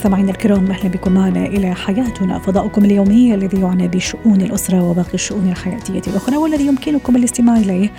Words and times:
مستمعينا 0.00 0.30
الكرام 0.30 0.70
أهلا 0.70 0.88
بكم 0.88 1.12
معنا 1.12 1.46
إلى 1.46 1.74
حياتنا. 1.74 2.38
فضاؤكم 2.38 2.84
اليومي 2.84 3.34
الذي 3.34 3.60
يعنى 3.60 3.88
بشؤون 3.88 4.40
الأسرة 4.40 4.82
وباقي 4.82 5.14
الشؤون 5.14 5.48
الحياتية 5.48 6.02
الأخرى 6.06 6.36
والذي 6.36 6.66
يمكنكم 6.66 7.16
الاستماع 7.16 7.56
إليه 7.56 7.92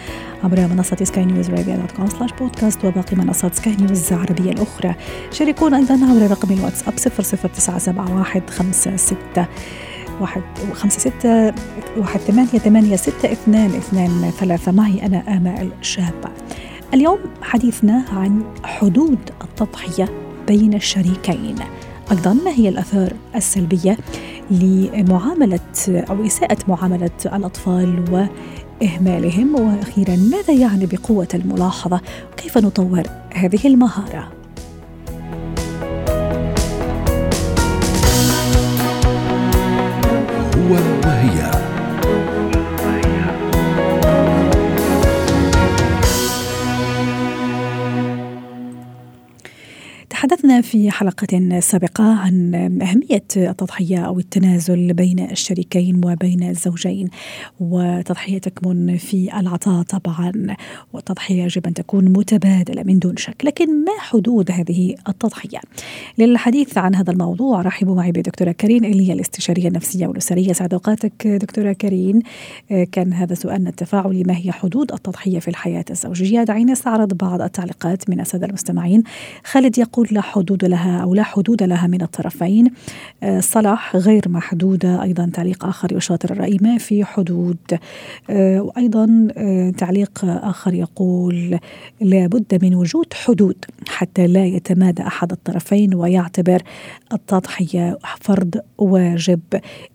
عبر 0.43 0.67
منصة 0.67 0.97
سكاي 1.03 1.25
نيوز 1.25 1.47
dot 1.47 1.91
com 1.97 2.09
slash 2.09 2.29
بودكاست 2.39 2.85
وباقي 2.85 3.15
منصات 3.17 3.55
سكاي 3.55 3.75
نيوز 3.75 4.13
العربية 4.13 4.51
الأخرى. 4.51 4.95
شاركونا 5.31 5.77
أيضا 5.77 5.93
عبر 5.93 6.31
رقم 6.31 6.53
الواتساب 6.53 6.93
00971 6.95 8.71
56 8.71 9.45
واحد 10.21 10.41
خمسة 10.73 10.97
ستة 10.97 11.53
واحد 11.97 12.19
ثمانية 12.19 12.59
ثمانية 12.59 12.95
ستة 12.95 13.31
اثنان 13.31 13.69
اثنان 13.69 14.31
ثلاثة. 14.39 14.71
معي 14.71 15.05
أنا 15.05 15.37
آمال 15.37 15.69
شابة. 15.81 16.29
اليوم 16.93 17.19
حديثنا 17.41 18.05
عن 18.11 18.43
حدود 18.63 19.19
التضحية 19.43 20.09
بين 20.47 20.73
الشريكين. 20.73 21.55
أيضا 22.11 22.33
ما 22.33 22.51
هي 22.51 22.69
الآثار 22.69 23.13
السلبية 23.35 23.97
لمعاملة 24.51 25.59
أو 25.87 26.25
إساءة 26.25 26.57
معاملة 26.67 27.09
الأطفال 27.25 28.03
وإهمالهم؟ 28.81 29.55
وأخيرا 29.55 30.15
ماذا 30.15 30.53
يعني 30.53 30.85
بقوة 30.85 31.27
الملاحظة؟ 31.33 32.01
وكيف 32.33 32.57
نطور 32.57 33.03
هذه 33.33 33.67
المهارة؟ 33.67 34.40
تحدثنا 50.31 50.61
في 50.61 50.91
حلقة 50.91 51.59
سابقة 51.59 52.03
عن 52.03 52.55
أهمية 52.81 53.23
التضحية 53.37 53.97
أو 53.97 54.19
التنازل 54.19 54.93
بين 54.93 55.19
الشريكين 55.19 56.01
وبين 56.05 56.43
الزوجين 56.43 57.09
وتضحية 57.59 58.37
تكمن 58.37 58.97
في 58.97 59.39
العطاء 59.39 59.83
طبعا 59.83 60.55
والتضحية 60.93 61.43
يجب 61.43 61.67
أن 61.67 61.73
تكون 61.73 62.05
متبادلة 62.05 62.83
من 62.83 62.99
دون 62.99 63.17
شك. 63.17 63.35
لكن 63.43 63.83
ما 63.85 63.91
حدود 63.99 64.51
هذه 64.51 64.95
التضحية؟ 65.09 65.59
للحديث 66.17 66.77
عن 66.77 66.95
هذا 66.95 67.11
الموضوع 67.11 67.61
رحبوا 67.61 67.95
معي 67.95 68.11
بدكتورة 68.11 68.51
كريم 68.51 68.85
اللي 68.85 69.09
هي 69.09 69.13
الاستشارية 69.13 69.67
النفسية 69.67 70.07
والأسرية. 70.07 70.53
سعد 70.53 70.73
أوقاتك 70.73 71.27
دكتورة 71.27 71.73
كريم. 71.73 72.19
كان 72.91 73.13
هذا 73.13 73.35
سؤالنا 73.35 73.69
التفاعلي 73.69 74.23
ما 74.23 74.37
هي 74.37 74.51
حدود 74.51 74.91
التضحية 74.91 75.39
في 75.39 75.47
الحياة 75.47 75.85
الزوجية. 75.89 76.43
دعينا 76.43 76.71
نستعرض 76.71 77.13
بعض 77.13 77.41
التعليقات 77.41 78.09
من 78.09 78.19
السادة 78.19 78.45
المستمعين. 78.45 79.03
خالد 79.43 79.77
يقول 79.77 80.20
حدود 80.21 80.65
لها 80.65 81.01
أو 81.01 81.13
لا 81.13 81.23
حدود 81.23 81.63
لها 81.63 81.87
من 81.87 82.01
الطرفين. 82.01 82.67
آه، 83.23 83.39
صلاح 83.39 83.95
غير 83.95 84.29
محدودة 84.29 85.03
أيضا 85.03 85.29
تعليق 85.33 85.65
آخر 85.65 85.93
يشاطر 85.93 86.31
الرأي 86.31 86.57
ما 86.61 86.77
في 86.77 87.05
حدود. 87.05 87.57
آه، 88.29 88.61
وأيضا 88.61 89.27
آه، 89.37 89.69
تعليق 89.69 90.19
آخر 90.25 90.73
يقول 90.73 91.59
لابد 92.01 92.59
من 92.63 92.75
وجود 92.75 93.13
حدود 93.13 93.65
حتى 93.87 94.27
لا 94.27 94.45
يتمادى 94.45 95.01
أحد 95.01 95.31
الطرفين 95.31 95.95
ويعتبر 95.95 96.61
التضحية 97.13 97.97
فرض 98.21 98.55
واجب. 98.77 99.39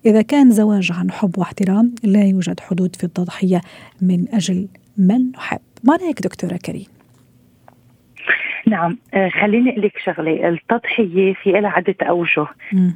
إذا 0.05 0.21
كان 0.21 0.51
زواج 0.51 0.91
عن 0.91 1.11
حب 1.11 1.37
واحترام 1.37 1.95
لا 2.03 2.23
يوجد 2.23 2.59
حدود 2.59 2.95
في 2.95 3.03
التضحية 3.03 3.61
من 4.01 4.25
أجل 4.33 4.67
من 4.97 5.31
نحب 5.31 5.59
ما 5.83 5.95
رأيك 5.95 6.21
دكتورة 6.21 6.57
كريم؟ 6.57 6.96
نعم 8.67 8.97
آه 9.13 9.29
خليني 9.29 9.69
أقول 9.71 9.81
لك 9.81 9.97
شغلة. 10.05 10.49
التضحية 10.49 11.33
في 11.33 11.51
لها 11.51 11.69
عدة 11.69 11.95
أوجه. 12.01 12.47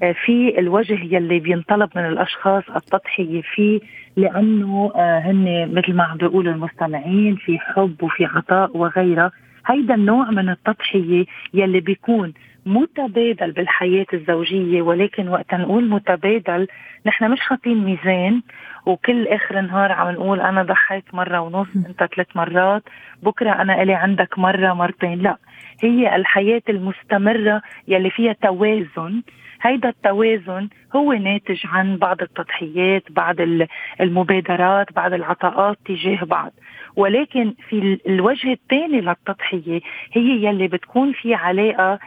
آه 0.03 0.15
في 0.25 0.59
الوجه 0.59 1.15
يلي 1.15 1.39
بينطلب 1.39 1.89
من 1.95 2.05
الأشخاص 2.05 2.63
التضحية 2.75 3.41
فيه 3.41 3.79
لأنه 4.17 4.91
آه 4.95 5.19
هن 5.19 5.71
مثل 5.73 5.93
ما 5.93 6.03
عم 6.03 6.17
بيقولوا 6.17 6.53
المستمعين 6.53 7.35
في 7.35 7.59
حب 7.59 7.95
وفي 8.03 8.25
عطاء 8.25 8.77
وغيرها 8.77 9.31
هيدا 9.67 9.95
النوع 9.95 10.31
من 10.31 10.49
التضحية 10.49 11.25
يلي 11.53 11.79
بيكون 11.79 12.33
متبادل 12.65 13.51
بالحياة 13.51 14.05
الزوجية 14.13 14.81
ولكن 14.81 15.27
وقت 15.27 15.53
نقول 15.53 15.89
متبادل 15.89 16.67
نحن 17.05 17.31
مش 17.31 17.39
حاطين 17.39 17.83
ميزان 17.85 18.41
وكل 18.85 19.27
آخر 19.27 19.61
نهار 19.61 19.91
عم 19.91 20.09
نقول 20.11 20.41
أنا 20.41 20.63
ضحيت 20.63 21.13
مرة 21.13 21.39
ونص 21.39 21.67
أنت 21.75 22.03
ثلاث 22.15 22.27
مرات 22.35 22.83
بكرة 23.23 23.51
أنا 23.51 23.81
إلي 23.81 23.93
عندك 23.93 24.39
مرة 24.39 24.73
مرتين 24.73 25.21
لا. 25.21 25.37
هي 25.83 26.15
الحياة 26.15 26.61
المستمرة 26.69 27.61
يلي 27.87 28.09
فيها 28.09 28.33
توازن. 28.33 29.21
هيدا 29.63 29.89
التوازن 29.89 30.69
هو 30.95 31.13
ناتج 31.13 31.59
عن 31.65 31.97
بعض 31.97 32.21
التضحيات 32.21 33.03
بعض 33.11 33.35
المبادرات 34.01 34.93
بعض 34.93 35.13
العطاءات 35.13 35.77
تجاه 35.85 36.23
بعض. 36.25 36.51
ولكن 36.95 37.53
في 37.69 37.99
الوجه 38.07 38.51
الثاني 38.51 39.01
للتضحية 39.01 39.81
هي 40.13 40.45
يلي 40.45 40.67
بتكون 40.67 41.11
في 41.13 41.33
علاقة 41.35 41.99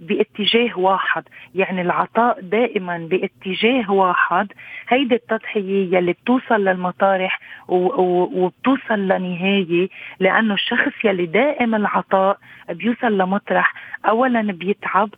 باتجاه 0.00 0.78
واحد. 0.78 1.22
يعني 1.54 1.80
العطاء 1.82 2.40
دائما 2.40 2.98
باتجاه 2.98 3.90
واحد. 3.92 4.52
هيدي 4.88 5.14
التضحية 5.14 5.96
يلي 5.96 6.12
بتوصل 6.12 6.64
للمطارح 6.64 7.40
وبتوصل 7.68 8.98
لنهاية 9.08 9.88
لأنه 10.20 10.54
الشخص 10.54 10.92
يلي 11.04 11.26
دائم 11.26 11.74
العطاء 11.74 12.38
بيوصل 12.70 13.18
لمطرح 13.18 13.74
أولا 14.08 14.52
بيتعب 14.52 15.10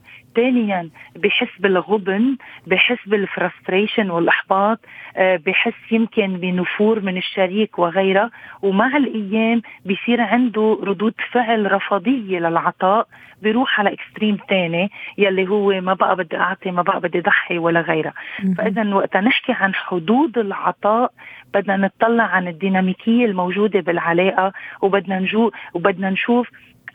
ثانيا 0.43 0.91
بحس 1.17 1.49
بالغبن 1.61 2.37
بحس 2.67 2.99
بال 3.07 3.23
frustration 3.23 4.11
والإحباط 4.11 4.79
آه، 5.17 5.37
بحس 5.47 5.93
يمكن 5.93 6.37
بنفور 6.37 7.01
من 7.01 7.17
الشريك 7.17 7.79
وغيرها 7.79 8.31
ومع 8.63 8.97
الأيام 8.97 9.63
بيصير 9.85 10.21
عنده 10.21 10.79
ردود 10.83 11.15
فعل 11.33 11.73
رفضية 11.73 12.39
للعطاء 12.39 13.07
بيروح 13.43 13.81
على 13.81 13.93
extreme 13.93 14.39
ثاني 14.49 14.91
يلي 15.19 15.49
هو 15.49 15.81
ما 15.81 15.95
بقى 15.95 16.17
بدي 16.17 16.37
أعطي 16.37 16.71
ما 16.71 16.83
بقى 16.83 17.01
بدي 17.01 17.21
ضحي 17.21 17.59
ولا 17.59 17.81
غيرها 17.81 18.13
فاذا 18.59 18.95
وقت 18.95 19.17
نحكي 19.17 19.53
عن 19.53 19.75
حدود 19.75 20.39
العطاء 20.39 21.13
بدنا 21.55 21.77
نطلع 21.77 22.25
عن 22.25 22.49
الديناميكية 22.49 23.25
الموجودة 23.27 23.81
بالعلاقة 23.81 24.53
وبدنا 24.83 25.19
نجو 25.19 25.51
وبدنا 25.75 26.11
نشوف 26.11 26.49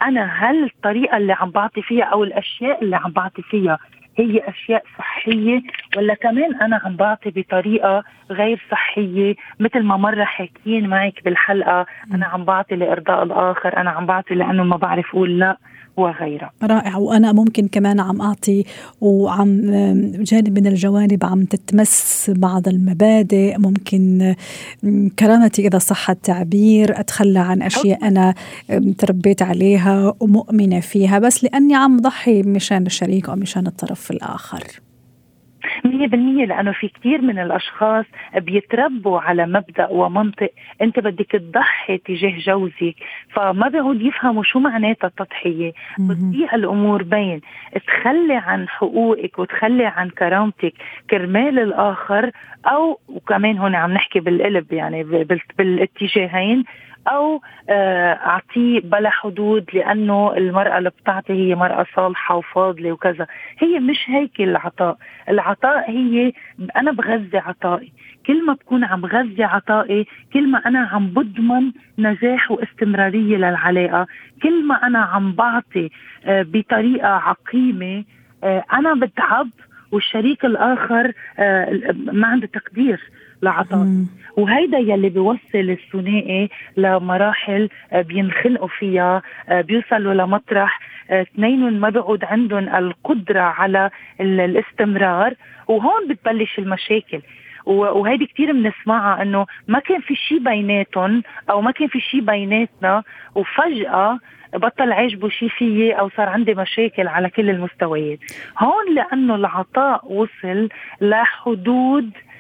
أنا 0.04 0.26
هل 0.26 0.64
الطريقة 0.64 1.18
اللي 1.18 1.34
عم 1.34 1.50
بعطي 1.50 1.82
فيها 1.82 2.06
أو 2.06 2.24
الأشياء 2.24 2.84
اللي 2.84 2.96
عم 2.96 3.12
بعطي 3.12 3.42
فيها 3.42 3.80
هي 4.18 4.42
أشياء 4.50 4.84
صحية؟ 4.98 5.62
ولا 5.98 6.14
كمان 6.14 6.56
أنا 6.62 6.82
عم 6.86 6.96
بعطي 6.96 7.30
بطريقة 7.30 8.04
غير 8.32 8.62
صحية؟ 8.72 9.36
مثل 9.60 9.84
ما 9.84 9.98
مرة 9.98 10.24
حاكيين 10.24 10.90
معك 10.90 11.24
بالحلقة 11.26 11.86
أنا 12.14 12.26
عم 12.26 12.46
بعطي 12.46 12.76
لإرضاء 12.76 13.24
الآخر 13.24 13.78
أنا 13.78 13.92
عم 13.92 14.06
بعطي 14.06 14.36
لأنه 14.36 14.64
ما 14.64 14.78
بعرف 14.78 15.10
أقول 15.10 15.40
لا. 15.40 15.58
وغيرها. 15.98 16.52
رائع. 16.64 16.98
وأنا 16.98 17.32
ممكن 17.32 17.68
كمان 17.68 18.00
عم 18.00 18.22
أعطي 18.22 18.64
وعم 19.02 19.62
جانب 20.24 20.60
من 20.60 20.68
الجوانب 20.68 21.26
عم 21.26 21.46
تتمس 21.46 22.32
بعض 22.36 22.68
المبادئ. 22.68 23.58
ممكن 23.58 24.36
كرامتي 25.20 25.68
إذا 25.68 25.78
صح 25.78 26.10
التعبير 26.10 27.00
أتخلى 27.00 27.40
عن 27.40 27.62
أشياء 27.62 28.08
أنا 28.08 28.34
تربيت 28.98 29.42
عليها 29.42 30.14
ومؤمنة 30.20 30.80
فيها 30.80 31.20
بس 31.20 31.44
لأني 31.44 31.76
عم 31.76 31.98
ضحي 31.98 32.42
مشان 32.42 32.86
الشريك 32.86 33.30
أو 33.30 33.36
مشان 33.36 33.68
الطرف 33.68 34.12
الآخر. 34.12 34.64
مية 35.86 36.08
بالمية 36.08 36.46
لأنه 36.46 36.72
في 36.72 36.88
كثير 36.88 37.22
من 37.22 37.40
الأشخاص 37.40 38.06
بيتربوا 38.36 39.20
على 39.20 39.46
مبدأ 39.46 39.88
ومنطق. 39.90 40.50
أنت 40.82 41.00
بدك 41.00 41.32
تضحي 41.32 41.98
تجاه 41.98 42.40
جوزك 42.40 42.96
فما 43.30 43.68
بيعود 43.68 44.02
يفهموا 44.02 44.44
شو 44.44 44.60
معناتها 44.60 45.08
التضحية. 45.08 45.74
بتضيع 46.00 46.56
الأمور 46.56 47.04
بين 47.04 47.42
تخلي 47.88 48.36
عن 48.36 48.70
حقوقك 48.70 49.40
وتخلي 49.40 49.86
عن 49.86 50.10
كرامتك 50.10 50.74
كرمال 51.10 51.60
الآخر 51.60 52.32
أو 52.66 53.00
وكمان 53.08 53.58
هون 53.58 53.76
عم 53.76 53.94
نحكي 53.94 54.20
بالقلب 54.20 54.74
يعني 54.74 55.04
بالاتجاهين 55.58 56.64
أو 57.08 57.42
آه، 57.70 58.14
أعطيه 58.14 58.80
بلا 58.82 59.10
حدود 59.10 59.66
لأنه 59.74 60.34
المرأة 60.38 60.78
اللي 60.78 60.90
بتعطي 60.90 61.34
هي 61.34 61.56
مرأة 61.56 61.86
صالحة 61.96 62.36
وفاضلة 62.36 62.92
وكذا. 62.92 63.28
هي 63.60 63.80
مش 63.80 63.98
هيك 64.08 64.42
العطاء. 64.42 64.98
العطاء 65.30 65.92
هي 65.92 66.34
أنا 66.78 66.92
بغذي 66.92 67.38
عطائي. 67.38 67.92
كل 68.26 68.46
ما 68.46 68.54
بكون 68.54 68.84
عم 68.84 69.06
غذي 69.06 69.44
عطائي 69.44 70.08
كل 70.34 70.52
ما 70.52 70.58
أنا 70.66 70.80
عم 70.80 71.08
بضمن 71.08 71.72
نجاح 72.00 72.52
واستمرارية 72.52 73.38
للعلاقة 73.38 74.08
كل 74.44 74.66
ما 74.68 74.76
أنا 74.88 75.00
عم 75.00 75.32
بعطي 75.32 75.90
آه، 76.26 76.46
بطريقة 76.50 77.08
عقيمة 77.08 78.04
آه، 78.44 78.64
أنا 78.74 78.94
بتعب 78.94 79.50
والشريك 79.92 80.46
الآخر 80.46 81.14
ما 81.96 82.28
عنده 82.28 82.48
تقدير. 82.48 83.00
لعطائي 83.44 84.06
وهيدا 84.38 84.78
يلي 84.78 85.10
بيوصل 85.10 85.40
الثنائي 85.56 86.50
لمراحل 86.78 87.70
آه، 87.92 88.02
بينخنقوا 88.02 88.68
فيها 88.68 89.22
بيوصلوا 89.50 90.14
لمطرح 90.14 90.80
اثنين 91.10 91.80
ما 91.80 91.90
بيعود 91.90 92.24
عندهم 92.24 92.70
القدرة 92.70 93.42
على 93.42 93.90
الاستمرار 94.22 95.34
وهون 95.68 96.08
بتبلش 96.10 96.60
المشاكل. 96.60 97.22
وهيدي 97.66 98.26
كثير 98.26 98.52
بنسمعها 98.52 99.22
إنه 99.22 99.46
ما 99.68 99.80
كان 99.80 100.02
في 100.02 100.16
شيء 100.16 100.40
بيناتهم 100.40 101.24
أو 101.50 101.62
ما 101.62 101.72
كان 101.72 101.88
في 101.88 102.00
شيء 102.00 102.22
بيناتنا 102.22 103.04
وفجأة 103.36 104.20
بطل 104.54 104.92
عاجبه 104.92 105.30
شيء 105.30 105.50
فيي 105.50 105.94
أو 105.94 106.10
صار 106.10 106.30
عندي 106.30 106.54
مشاكل 106.54 107.08
على 107.08 107.30
كل 107.30 107.50
المستويات. 107.50 108.20
هون 108.60 108.96
لأنه 108.96 109.36
العطاء 109.36 110.12
وصل 110.14 110.70
لحدود 111.02 112.10
آه 112.16 112.33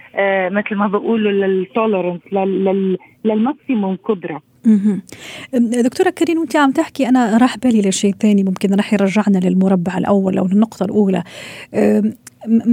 مثل 0.50 0.76
ما 0.76 0.88
بقولوا 0.88 1.32
لل 1.32 1.48
tolerance 1.48 2.22
لل 3.26 3.42
maximum 3.42 3.98
قدرة. 4.04 4.42
دكتورة 5.54 6.10
كريم 6.10 6.40
وانت 6.40 6.56
عم 6.56 6.72
تحكي 6.72 7.10
أنا 7.10 7.38
راح 7.38 7.58
بالي 7.58 7.90
لشيء 7.90 8.16
ثاني 8.20 8.44
ممكن 8.44 8.74
راح 8.74 8.94
يرجعنا 8.94 9.38
للمربع 9.38 9.98
الأول 9.98 10.38
أو 10.38 10.48
للنقطة 10.48 10.84
الأولى. 10.84 11.24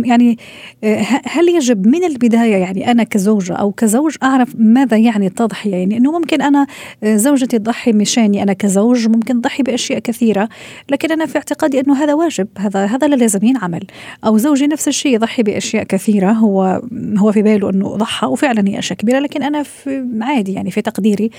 يعني 0.05 0.39
آه، 0.85 1.07
هل 1.25 1.49
يجب 1.49 1.87
من 1.87 2.05
البداية 2.05 2.57
يعني 2.57 2.91
أنا 2.91 3.03
كزوجة 3.03 3.53
أو 3.53 3.73
كزوج 3.73 4.17
أعرف 4.23 4.55
ماذا 4.59 4.97
يعني 4.97 5.27
التضحية؟ 5.27 5.77
يعني 5.77 5.97
إنه 5.97 6.13
ممكن 6.13 6.43
أنا 6.43 6.67
آه، 7.03 7.17
زوجتي 7.17 7.59
تضحي 7.59 7.93
مشاني 7.93 8.43
أنا 8.43 8.53
كزوج 8.53 9.09
ممكن 9.09 9.41
تضحي 9.41 9.63
بأشياء 9.63 9.99
كثيرة 9.99 10.49
لكن 10.91 11.13
أنا 11.13 11.27
في 11.27 11.37
اعتقادي 11.37 11.81
إنه 11.81 12.03
هذا 12.03 12.15
واجب 12.15 12.49
هذا 12.59 12.85
هذا 12.85 13.07
لا 13.07 13.15
لازم 13.15 13.45
ينعمل. 13.45 13.87
أو 14.27 14.39
زوجي 14.39 14.67
نفس 14.67 14.89
الشيء 14.89 15.15
يضحي 15.15 15.43
بأشياء 15.43 15.85
كثيرة 15.85 16.33
هو 16.33 16.83
هو 17.19 17.33
في 17.33 17.43
باله 17.43 17.71
إنه 17.71 17.97
ضحى 17.97 18.27
وفعلا 18.27 18.69
هي 18.69 18.79
أشياء 18.79 18.99
كبيرة 18.99 19.19
لكن 19.19 19.43
أنا 19.43 19.63
في 19.63 20.07
عادي 20.21 20.53
يعني 20.53 20.71
في 20.71 20.83
تقديري 20.83 21.31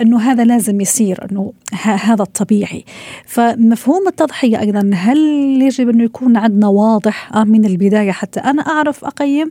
إنه 0.00 0.20
هذا 0.20 0.44
لازم 0.44 0.80
يصير 0.80 1.26
إنه 1.30 1.52
هذا 1.82 2.22
الطبيعي. 2.22 2.84
فمفهوم 3.26 4.08
التضحية 4.08 4.60
أيضا 4.60 4.90
هل 4.94 5.18
يجب 5.62 5.88
إنه 5.88 6.04
يكون 6.04 6.36
عندنا 6.36 6.68
واضح 6.68 7.36
آه، 7.36 7.44
من 7.44 7.64
البداية 7.76 8.12
حتى 8.12 8.40
أنا 8.40 8.62
أعرف 8.62 9.04
أقيم 9.04 9.50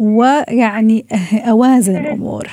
ويعني 0.00 1.06
أوازن 1.48 1.96
الأمور. 1.96 2.48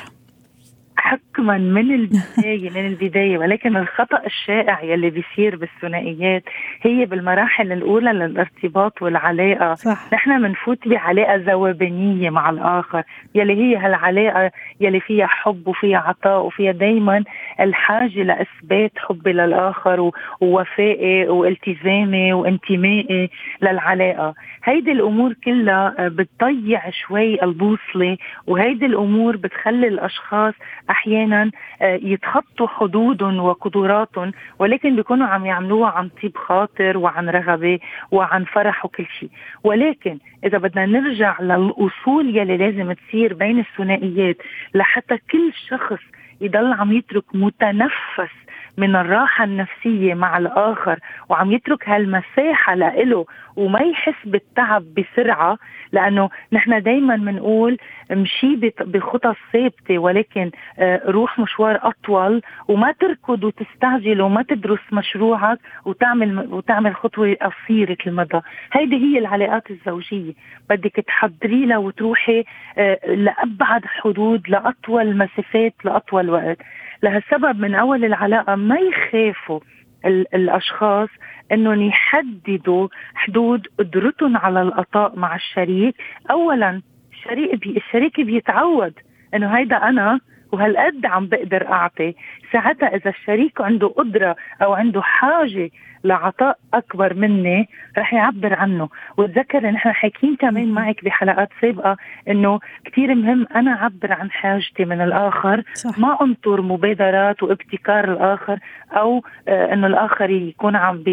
حكما 1.41 1.57
من 1.57 1.91
البداية 1.95 2.69
من 2.69 2.85
البداية 2.87 3.37
ولكن 3.37 3.77
الخطأ 3.77 4.21
الشائع 4.25 4.83
يلي 4.83 5.09
بيصير 5.09 5.55
بالثنائيات 5.55 6.43
هي 6.81 7.05
بالمراحل 7.05 7.71
الأولى 7.71 8.11
للارتباط 8.11 9.01
والعلاقة 9.01 9.73
صح. 9.75 10.13
نحن 10.13 10.41
بنفوت 10.41 10.87
بعلاقة 10.87 11.37
زوبانيه 11.37 12.29
مع 12.29 12.49
الآخر 12.49 13.03
يلي 13.35 13.53
هي 13.53 13.75
هالعلاقة 13.77 14.51
يلي 14.79 14.99
فيها 14.99 15.27
حب 15.27 15.67
وفيها 15.67 15.97
عطاء 15.97 16.45
وفيها 16.45 16.71
دائما 16.71 17.23
الحاجة 17.59 18.23
لإثبات 18.23 18.91
حبي 18.97 19.33
للآخر 19.33 20.11
ووفائي 20.41 21.27
والتزامي 21.27 22.33
وانتمائي 22.33 23.29
للعلاقة 23.61 24.33
هيدي 24.63 24.91
الأمور 24.91 25.33
كلها 25.45 25.95
بتضيع 25.99 26.89
شوي 26.89 27.43
البوصلة 27.43 28.17
وهيدي 28.47 28.85
الأمور 28.85 29.37
بتخلي 29.37 29.87
الأشخاص 29.87 30.53
أحيانا 30.89 31.30
آه، 31.33 31.51
يتخطوا 31.81 32.67
حدودهم 32.67 33.39
وقدراتهم 33.39 34.31
ولكن 34.59 34.95
بيكونوا 34.95 35.27
عم 35.27 35.45
يعملوها 35.45 35.89
عن 35.89 36.09
طيب 36.09 36.37
خاطر 36.37 36.97
وعن 36.97 37.29
رغبة 37.29 37.79
وعن 38.11 38.43
فرح 38.43 38.85
وكل 38.85 39.05
شيء. 39.19 39.29
ولكن 39.63 40.17
إذا 40.45 40.57
بدنا 40.57 40.85
نرجع 40.85 41.41
للأصول 41.41 42.37
يلي 42.37 42.57
لازم 42.57 42.91
تصير 42.91 43.33
بين 43.33 43.59
الثنائيات 43.59 44.37
لحتى 44.73 45.17
كل 45.17 45.53
شخص 45.69 45.99
يضل 46.41 46.73
عم 46.73 46.91
يترك 46.91 47.23
متنفس 47.33 48.31
من 48.77 48.95
الراحة 48.95 49.43
النفسية 49.43 50.13
مع 50.13 50.37
الآخر 50.37 50.99
وعم 51.29 51.51
يترك 51.51 51.89
هالمساحة 51.89 52.75
لإله 52.75 53.25
وما 53.55 53.79
يحس 53.79 54.15
بالتعب 54.25 54.83
بسرعة 54.97 55.57
لأنه 55.91 56.29
نحن 56.51 56.81
دايما 56.83 57.15
بنقول 57.15 57.77
مشي 58.11 58.55
بخطى 58.81 59.33
ثابتة 59.53 59.97
ولكن 59.99 60.51
آه، 60.79 61.01
روح 61.05 61.39
مشوار 61.39 61.79
أطول 61.83 62.41
وما 62.67 62.91
تركض 62.91 63.43
وتستعجل 63.43 64.21
وما 64.21 64.43
تدرس 64.43 64.79
مشروعك 64.91 65.59
وتعمل 65.85 66.47
وتعمل 66.53 66.95
خطوة 66.95 67.37
قصيرة 67.41 67.97
المدى. 68.07 68.39
هيدي 68.73 68.95
هي 68.95 69.19
العلاقات 69.19 69.71
الزوجية. 69.71 70.33
بدك 70.69 70.95
تحضري 71.07 71.65
لها 71.65 71.77
وتروحي 71.77 72.43
آه، 72.77 72.99
لأبعد 73.07 73.85
حدود 73.85 74.49
لأطول 74.49 75.17
مسافات 75.17 75.73
لأطول 75.85 76.29
وقت. 76.29 76.57
لهالسبب 77.03 77.59
من 77.59 77.75
أول 77.75 78.05
العلاقة 78.05 78.55
ما 78.55 78.77
يخافوا 78.79 79.59
الأشخاص 80.05 81.09
إنهم 81.51 81.81
يحددوا 81.81 82.87
حدود 83.15 83.67
قدرتهم 83.79 84.37
على 84.37 84.61
العطاء 84.61 85.19
مع 85.19 85.35
الشريك. 85.35 85.95
اولا 86.31 86.81
الشريك 87.11 87.55
بي 87.55 87.77
الشريك 87.77 88.21
بيتعود 88.21 88.93
إنه 89.33 89.47
هيدا 89.57 89.75
أنا 89.77 90.19
وهالقد 90.51 91.05
عم 91.05 91.27
بقدر 91.27 91.67
أعطي 91.67 92.15
ساعتها 92.51 92.95
إذا 92.95 93.09
الشريك 93.09 93.61
عنده 93.61 93.87
قدرة 93.87 94.35
أو 94.61 94.73
عنده 94.73 95.01
حاجة 95.01 95.69
لعطاء 96.03 96.57
أكبر 96.73 97.13
مني 97.13 97.69
رح 97.97 98.13
يعبر 98.13 98.53
عنه 98.53 98.89
وتذكر 99.17 99.69
نحن 99.69 99.91
حاكيين 99.91 100.35
كمان 100.35 100.71
معك 100.71 101.05
بحلقات 101.05 101.49
سابقة 101.61 101.97
إنه 102.29 102.59
كثير 102.85 103.15
مهم 103.15 103.47
أنا 103.55 103.71
أعبر 103.71 104.11
عن 104.13 104.31
حاجتي 104.31 104.85
من 104.85 105.01
الآخر 105.01 105.63
صح. 105.73 105.99
ما 105.99 106.17
أنطر 106.21 106.61
مبادرات 106.61 107.43
وابتكار 107.43 108.13
الآخر 108.13 108.59
أو 108.91 109.23
آه 109.47 109.73
إنه 109.73 109.87
الآخر 109.87 110.29
يكون 110.29 110.75
عم 110.75 111.03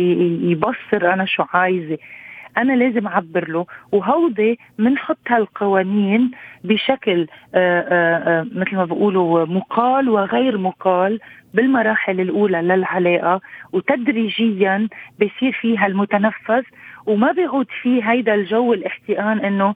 يبصر 0.42 1.12
أنا 1.12 1.24
شو 1.24 1.44
عايزة 1.52 1.98
أنا 2.58 2.72
لازم 2.72 3.06
أعبر 3.06 3.48
له 3.48 3.66
وهودي 3.92 4.58
بنحط 4.78 5.18
هالقوانين 5.28 6.30
بشكل 6.64 7.26
آه، 7.54 7.80
آآ 7.80 8.40
آه، 8.40 8.46
مثل 8.52 8.76
ما 8.76 8.84
بيقولوا 8.84 9.44
مقال 9.46 10.08
وغير 10.08 10.58
مقال 10.58 11.20
بالمراحل 11.54 12.20
الأولى 12.20 12.62
للعلاقة 12.62 13.40
وتدريجيا 13.72 14.88
بصير 15.20 15.52
فيها 15.60 15.86
المتنفس 15.86 16.64
وما 17.06 17.32
بيعود 17.32 17.66
فيه 17.82 18.10
هيدا 18.10 18.34
الجو 18.34 18.72
الاحتقان 18.72 19.38
إنه 19.38 19.74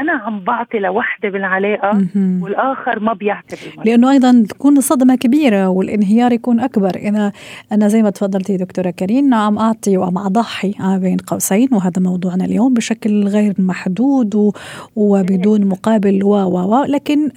أنا 0.00 0.12
عم 0.12 0.40
بعطي 0.40 0.78
لوحدة 0.78 1.28
بالعلاقة 1.28 2.06
والآخر 2.16 3.00
ما 3.00 3.12
بيعتبر 3.12 3.84
لأنه 3.84 4.10
أيضا 4.10 4.44
تكون 4.48 4.80
صدمه 4.80 5.14
كبيرة 5.14 5.68
والانهيار 5.68 6.32
يكون 6.32 6.60
أكبر. 6.60 6.96
إذا 6.96 7.32
أنا 7.72 7.88
زي 7.88 8.02
ما 8.02 8.10
تفضلتي 8.10 8.56
دكتورة 8.56 8.90
كريم 8.90 9.34
عم 9.34 9.58
أعطي 9.58 9.96
وعم 9.96 10.18
أضحي 10.18 10.74
آه، 10.80 10.98
بين 10.98 11.16
قوسين 11.16 11.68
وهذا 11.72 12.02
موضوعنا 12.02 12.44
اليوم 12.44 12.74
بشكل 12.74 13.28
غير 13.28 13.54
محدود 13.58 14.52
وبدون 14.96 15.66
مقابل 15.66 16.24
و 16.24 16.34
و 16.34 16.84
لكن 16.84 17.30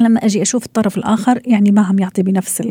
لما 0.00 0.24
أجي 0.24 0.42
أشوف 0.42 0.66
الطرف 0.66 0.96
الآخر 0.96 1.40
يعني 1.46 1.70
ما 1.70 1.82
عم 1.82 1.98
يعطي 1.98 2.22
بنفس 2.22 2.62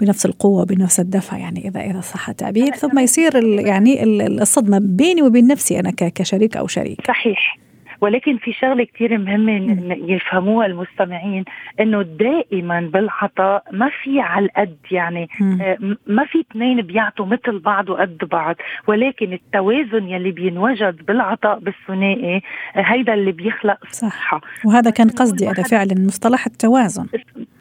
بنفس 0.00 0.26
القوة 0.26 0.64
بنفس 0.64 1.00
الدفع 1.00 1.36
يعني 1.38 1.68
اذا 1.68 1.80
إذا 1.80 2.00
صح 2.00 2.28
التعبير. 2.28 2.74
ثم 2.74 2.98
يصير 2.98 3.44
يعني 3.44 4.04
الصدمة 4.26 4.78
بيني 4.82 5.22
وبين 5.22 5.46
نفسي 5.46 5.80
أنا 5.80 5.90
كشريك 5.90 6.56
أو 6.56 6.66
شريك. 6.66 7.06
صحيح. 7.08 7.63
ولكن 8.04 8.38
في 8.38 8.52
شغلة 8.52 8.84
كثير 8.84 9.18
مهمة 9.18 9.96
يفهموها 10.08 10.66
المستمعين 10.66 11.44
إنه 11.80 12.02
دائما 12.02 12.80
بالعطاء 12.80 13.64
ما 13.72 13.90
في 14.02 14.20
على 14.20 14.44
القد 14.44 14.76
يعني 14.90 15.28
آه، 15.60 15.96
ما 16.06 16.24
في 16.24 16.40
اثنين 16.40 16.82
بيعطوا 16.82 17.26
مثل 17.26 17.58
بعض 17.58 17.90
وقد 17.90 18.18
بعض 18.18 18.56
ولكن 18.86 19.32
التوازن 19.32 20.08
يلي 20.08 20.30
بينوجد 20.30 21.06
بالعطاء 21.06 21.58
بالثنائي 21.58 22.36
آه، 22.36 22.42
هيدا 22.76 23.14
اللي 23.14 23.32
بيخلق 23.32 23.78
صحة. 23.90 24.40
وهذا 24.64 24.90
كان 24.90 25.08
قصدي 25.08 25.46
أنا 25.46 25.62
فعلا 25.62 25.94
مصطلح 25.98 26.46
التوازن. 26.46 27.06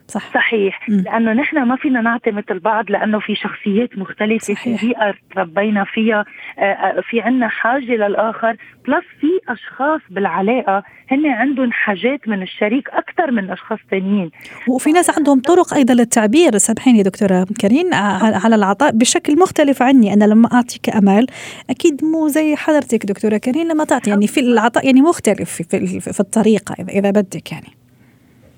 صح. 0.07 0.33
صحيح. 0.33 0.89
م. 0.89 0.93
لأنه 0.93 1.33
نحن 1.33 1.63
ما 1.63 1.75
فينا 1.75 2.01
نعطي 2.01 2.31
مثل 2.31 2.59
بعض 2.59 2.91
لأنه 2.91 3.19
في 3.19 3.35
شخصيات 3.35 3.97
مختلفة 3.97 4.53
صحيح. 4.53 4.81
في 4.81 4.87
بيئة 4.87 5.13
تربينا 5.35 5.83
فيها 5.83 6.25
آه، 6.59 6.61
آه، 6.61 7.01
في 7.09 7.21
عنا 7.21 7.47
حاجة 7.47 7.91
للآخر 7.95 8.55
بلس 8.87 9.03
في 9.19 9.27
أشخاص 9.49 10.01
بالعلاقة 10.09 10.83
هن 11.11 11.25
عندهم 11.25 11.71
حاجات 11.71 12.27
من 12.27 12.41
الشريك 12.41 12.89
أكثر 12.89 13.31
من 13.31 13.51
أشخاص 13.51 13.79
ثانيين 13.91 14.31
وفي 14.67 14.91
ناس 14.91 15.17
عندهم 15.17 15.39
طرق 15.39 15.73
أيضا 15.73 15.93
للتعبير. 15.93 16.57
سامحيني 16.57 17.03
دكتورة 17.03 17.47
كريم 17.61 17.93
على 18.43 18.55
العطاء. 18.55 18.91
بشكل 18.91 19.39
مختلف 19.39 19.81
عني 19.81 20.13
أنا 20.13 20.25
لما 20.25 20.49
أعطيك 20.53 20.89
أمال 20.89 21.27
أكيد 21.69 22.05
مو 22.05 22.27
زي 22.27 22.55
حضرتك 22.55 23.05
دكتورة 23.05 23.37
كريم 23.37 23.67
لما 23.67 23.83
تعطي 23.83 24.09
يعني 24.09 24.27
في 24.27 24.39
العطاء 24.39 24.85
يعني 24.85 25.01
مختلف 25.01 25.49
في, 25.51 25.63
في, 25.63 25.99
في 26.13 26.19
الطريقة 26.19 26.75
إذا 26.89 27.11
بدك 27.11 27.51
يعني. 27.51 27.82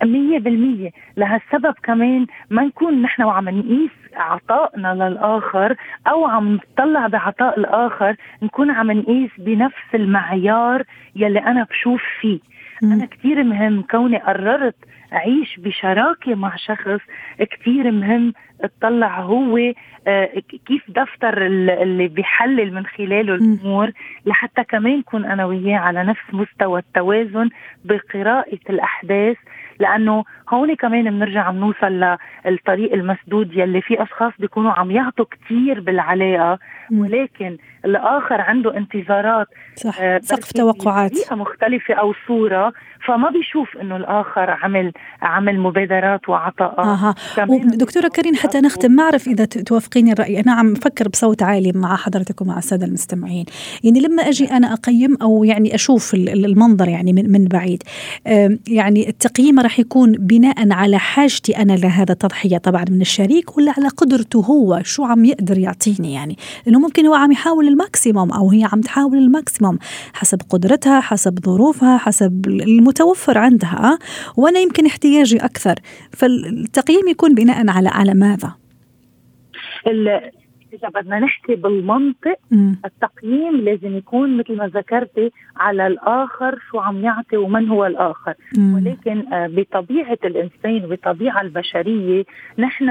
مية 0.05 0.39
بالمية. 0.39 0.91
لهالسبب 1.17 1.73
كمان 1.83 2.25
ما 2.49 2.63
نكون 2.63 3.01
نحن 3.01 3.23
وعم 3.23 3.49
نقيس 3.49 3.91
عطائنا 4.15 4.93
للآخر 4.93 5.75
أو 6.07 6.25
عم 6.25 6.53
نطلع 6.53 7.07
بعطاء 7.07 7.59
الآخر 7.59 8.15
نكون 8.43 8.71
عم 8.71 8.91
نقيس 8.91 9.31
بنفس 9.37 9.95
المعيار 9.95 10.83
يلي 11.15 11.39
أنا 11.39 11.63
بشوف 11.63 12.01
فيه. 12.21 12.39
أنا 12.83 13.05
كثير 13.05 13.43
مهم 13.43 13.81
كوني 13.81 14.17
قررت 14.17 14.75
أعيش 15.13 15.59
بشراكة 15.59 16.35
مع 16.35 16.55
شخص 16.55 16.99
كثير 17.39 17.91
مهم 17.91 18.33
أطلع 18.61 19.19
هو 19.19 19.57
آه، 20.07 20.29
كيف 20.65 20.83
دفتر 20.87 21.45
اللي 21.45 22.07
بيحلل 22.07 22.73
من 22.73 22.85
خلاله 22.85 23.35
الأمور 23.35 23.91
لحتى 24.25 24.63
كمان 24.63 24.99
يكون 24.99 25.25
أنا 25.25 25.45
وياه 25.45 25.77
على 25.77 26.03
نفس 26.03 26.33
مستوى 26.33 26.79
التوازن 26.79 27.49
بقراءة 27.85 28.59
الأحداث 28.69 29.37
لأنه 29.79 30.23
هون 30.49 30.75
كمان 30.75 31.09
بنرجع 31.09 31.51
بنوصل 31.51 32.17
للطريق 32.45 32.93
المسدود 32.93 33.53
يلي 33.53 33.81
في 33.81 34.03
أشخاص 34.03 34.33
بيكونوا 34.39 34.71
عم 34.71 34.91
يعطوا 34.91 35.25
كثير 35.25 35.79
بالعلاقة 35.79 36.59
ولكن 36.91 37.57
الآخر 37.85 38.41
عنده 38.41 38.77
انتظارات 38.77 39.47
صح. 39.75 40.01
آه 40.01 40.19
سقف 40.23 40.51
توقعات. 40.51 41.11
مختلفة 41.31 41.93
أو 41.93 42.13
صورة 42.27 42.73
فما 43.07 43.29
بيشوف 43.29 43.77
إنه 43.77 43.95
الآخر 43.95 44.49
عمل 44.49 44.91
عمل 45.21 45.59
مبادرات 45.59 46.29
وعطاءات. 46.29 46.79
أها. 46.79 47.15
دكتورة 47.77 48.07
كريم 48.07 48.35
حتى 48.35 48.61
نختم. 48.61 48.91
ما 48.91 49.03
أعرف 49.03 49.27
إذا 49.27 49.45
توافقيني 49.45 50.11
الرأي. 50.11 50.39
أنا 50.39 50.53
عم 50.53 50.73
بفكر 50.73 51.07
بصوت 51.07 51.43
عالي 51.43 51.71
مع 51.75 51.95
حضرتك 51.95 52.41
ومع 52.41 52.57
السادة 52.57 52.85
المستمعين. 52.85 53.45
يعني 53.83 53.99
لما 53.99 54.23
أجي 54.23 54.51
أنا 54.51 54.73
أقيم 54.73 55.17
أو 55.21 55.43
يعني 55.43 55.75
أشوف 55.75 56.13
المنظر 56.13 56.87
يعني 56.89 57.13
من 57.13 57.31
من 57.31 57.45
بعيد 57.45 57.83
يعني 58.67 59.09
التقييم 59.09 59.59
راح 59.59 59.79
يكون 59.79 60.11
بناء 60.37 60.71
على 60.71 60.99
حاجتي 60.99 61.57
أنا 61.57 61.73
لهذا 61.73 62.11
التضحية 62.11 62.57
طبعا 62.57 62.85
من 62.89 63.01
الشريك 63.01 63.57
ولا 63.57 63.73
على 63.77 63.87
قدرته 63.87 64.39
هو؟ 64.39 64.81
شو 64.83 65.03
عم 65.03 65.25
يقدر 65.25 65.57
يعطيني 65.57 66.13
يعني؟ 66.13 66.37
لأنه 66.65 66.79
ممكن 66.79 67.05
هو 67.05 67.13
عم 67.13 67.31
يحاول 67.31 67.67
ال 67.67 67.75
maximum 67.75 68.31
أو 68.31 68.51
هي 68.51 68.63
عم 68.71 68.81
تحاول 68.81 69.17
ال 69.17 69.25
maximum 69.25 69.77
حسب 70.13 70.41
قدرتها 70.49 70.99
حسب 70.99 71.39
ظروفها 71.45 71.97
حسب 71.97 72.47
المتوفر 72.47 73.37
عندها 73.37 73.99
وأنا 74.37 74.59
يمكن 74.59 74.85
احتياجي 74.85 75.37
أكثر. 75.37 75.75
فالتقييم 76.11 77.07
يكون 77.07 77.35
بناء 77.35 77.69
على 77.69 77.89
على 77.89 78.13
ماذا؟ 78.13 78.55
إذا 80.75 80.89
بدنا 80.89 81.19
نحكي 81.19 81.55
بالمنطق. 81.55 82.37
التقييم 82.85 83.61
لازم 83.61 83.97
يكون 83.97 84.37
مثل 84.37 84.57
ما 84.57 84.67
ذكرتي 84.67 85.31
على 85.57 85.87
الآخر 85.87 86.59
شو 86.71 86.79
عم 86.79 87.03
يعطي 87.03 87.37
ومن 87.37 87.67
هو 87.67 87.85
الآخر 87.85 88.33
م. 88.57 88.73
ولكن 88.75 89.33
آه، 89.33 89.47
بطبيعة 89.47 90.17
الإنسان 90.25 90.85
وبطبيعه 90.85 91.41
البشرية 91.41 92.23
نحن 92.57 92.89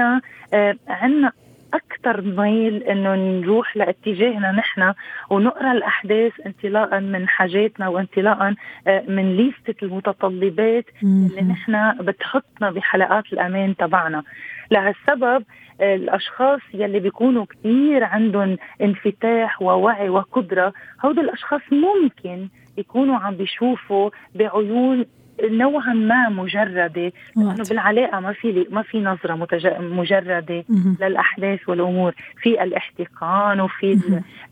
آه، 0.53 0.75
عندنا 0.87 1.31
أكثر 1.73 2.21
ميل 2.21 2.83
إنه 2.83 3.15
نروح 3.15 3.77
لاتجاهنا 3.77 4.51
نحن 4.51 4.93
ونقرأ 5.29 5.71
الأحداث 5.71 6.31
انطلاقا 6.45 6.99
من 6.99 7.27
حاجاتنا 7.27 7.87
وانطلاقا 7.87 8.55
آه، 8.87 9.03
من 9.07 9.37
ليستة 9.37 9.85
المتطلبات 9.85 10.85
اللي 11.03 11.41
نحن 11.41 11.97
بتحطنا 11.99 12.71
بحلقات 12.71 13.33
الأمان 13.33 13.75
تبعنا 13.75 14.23
لهالسبب 14.71 15.43
الأشخاص 15.81 16.59
يلي 16.73 16.99
بيكونوا 16.99 17.45
كثير 17.45 18.03
عندهم 18.03 18.57
انفتاح 18.81 19.61
ووعي 19.61 20.09
وقدرة 20.09 20.73
هودي 21.05 21.21
الأشخاص 21.21 21.61
ممكن 21.71 22.47
يكونوا 22.77 23.17
عم 23.17 23.35
بيشوفوا 23.35 24.09
بعيون 24.35 25.05
نوعا 25.43 25.93
ما 25.93 26.29
مجردة 26.29 27.11
لأنه 27.37 27.63
بالعلاقة 27.69 28.19
ما 28.19 28.33
في 28.33 28.67
ما 28.69 28.81
في 28.81 28.99
نظرة 29.01 29.47
مجردة 29.79 30.63
للأحداث 31.01 31.69
والأمور. 31.69 32.13
في 32.41 32.63
الاحتقان 32.63 33.61
وفي 33.61 33.99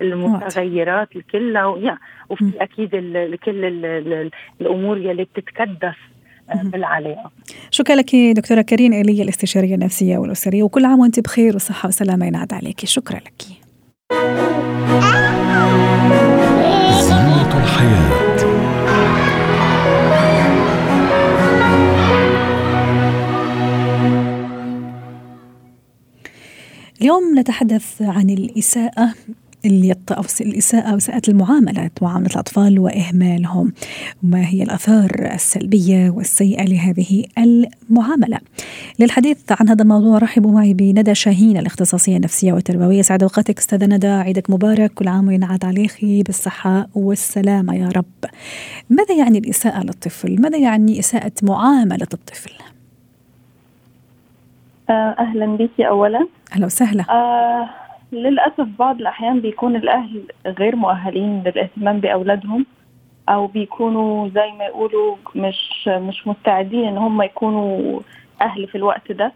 المتغيرات 0.02 1.18
كلها 1.32 1.66
وفي 2.30 2.52
أكيد 2.62 2.90
كل 3.44 3.66
الأمور 4.62 4.98
يلي 4.98 5.24
بتتكدس. 5.24 5.96
بالعلاقه. 6.64 7.32
شكرا 7.72 7.96
لك 7.96 8.16
دكتورة 8.16 8.62
كريم 8.62 8.94
إيلية 8.94 9.24
الاستشارية 9.24 9.76
النفسية 9.76 10.18
والأسرية 10.18 10.64
وكل 10.64 10.86
عام 10.86 11.00
وأنت 11.00 11.20
بخير 11.20 11.56
وصحة 11.56 11.88
وسلامة 11.88 12.26
ينعاد 12.26 12.54
عليك 12.54 12.86
شكرا 12.86 13.18
لك. 13.18 13.44
الحياة 17.58 18.14
اليوم 27.02 27.40
نتحدث 27.40 28.02
عن 28.02 28.30
الإساءة 28.30 29.14
اللي 29.66 29.96
الإساءة 30.42 30.94
وإساءة 30.94 31.22
المعاملة 31.28 31.90
معاملة 32.02 32.30
الأطفال 32.34 32.80
وإهمالهم. 32.80 33.74
ما 34.24 34.48
هي 34.48 34.64
الآثار 34.64 35.12
السلبية 35.34 36.10
والسيئة 36.10 36.64
لهذه 36.64 37.26
المعاملة. 37.38 38.40
للحديث 39.00 39.38
عن 39.52 39.70
هذا 39.70 39.82
الموضوع 39.82 40.18
رحبوا 40.18 40.52
معي 40.52 40.74
بندى 40.74 41.16
شاهين 41.16 41.58
الاختصاصية 41.58 42.18
النفسية 42.18 42.54
والتربوية. 42.54 43.02
سعد 43.02 43.24
أوقاتك 43.24 43.58
أستاذة 43.58 43.86
ندى. 43.86 44.08
عيدك 44.08 44.50
مبارك. 44.50 44.94
كل 44.94 45.08
عام 45.08 45.28
وينعاد 45.28 45.66
عليك 45.66 45.98
بالصحة 46.02 46.88
والسلامة 46.96 47.76
يا 47.76 47.90
رب. 47.96 48.32
ماذا 48.90 49.16
يعني 49.16 49.38
الإساءة 49.38 49.84
للطفل؟ 49.84 50.42
ماذا 50.42 50.58
يعني 50.58 51.00
إساءة 51.00 51.32
معاملة 51.44 52.08
الطفل؟ 52.14 52.52
آه، 54.90 55.16
أهلا 55.20 55.46
بك 55.46 55.82
أولا. 55.82 56.28
أهلا 56.54 56.66
وسهلا. 56.66 57.06
آه 57.10 57.83
للأسف 58.14 58.68
بعض 58.80 59.00
الأحيان 59.00 59.40
بيكون 59.40 59.76
الأهل 59.76 60.24
غير 60.48 60.76
مؤهلين 60.76 61.44
للاهتمام 61.46 62.00
بأولادهم 62.00 62.66
أو 63.30 63.48
بيكونوا 63.48 64.30
زي 64.30 64.52
ما 64.60 64.66
يقولوا 64.66 65.16
مش 65.36 65.88
مش 65.88 66.28
مستعدين 66.28 66.88
إن 66.88 66.98
هم 66.98 67.22
يكونوا 67.22 68.00
أهل 68.42 68.68
في 68.68 68.76
الوقت 68.76 69.12
ده. 69.12 69.32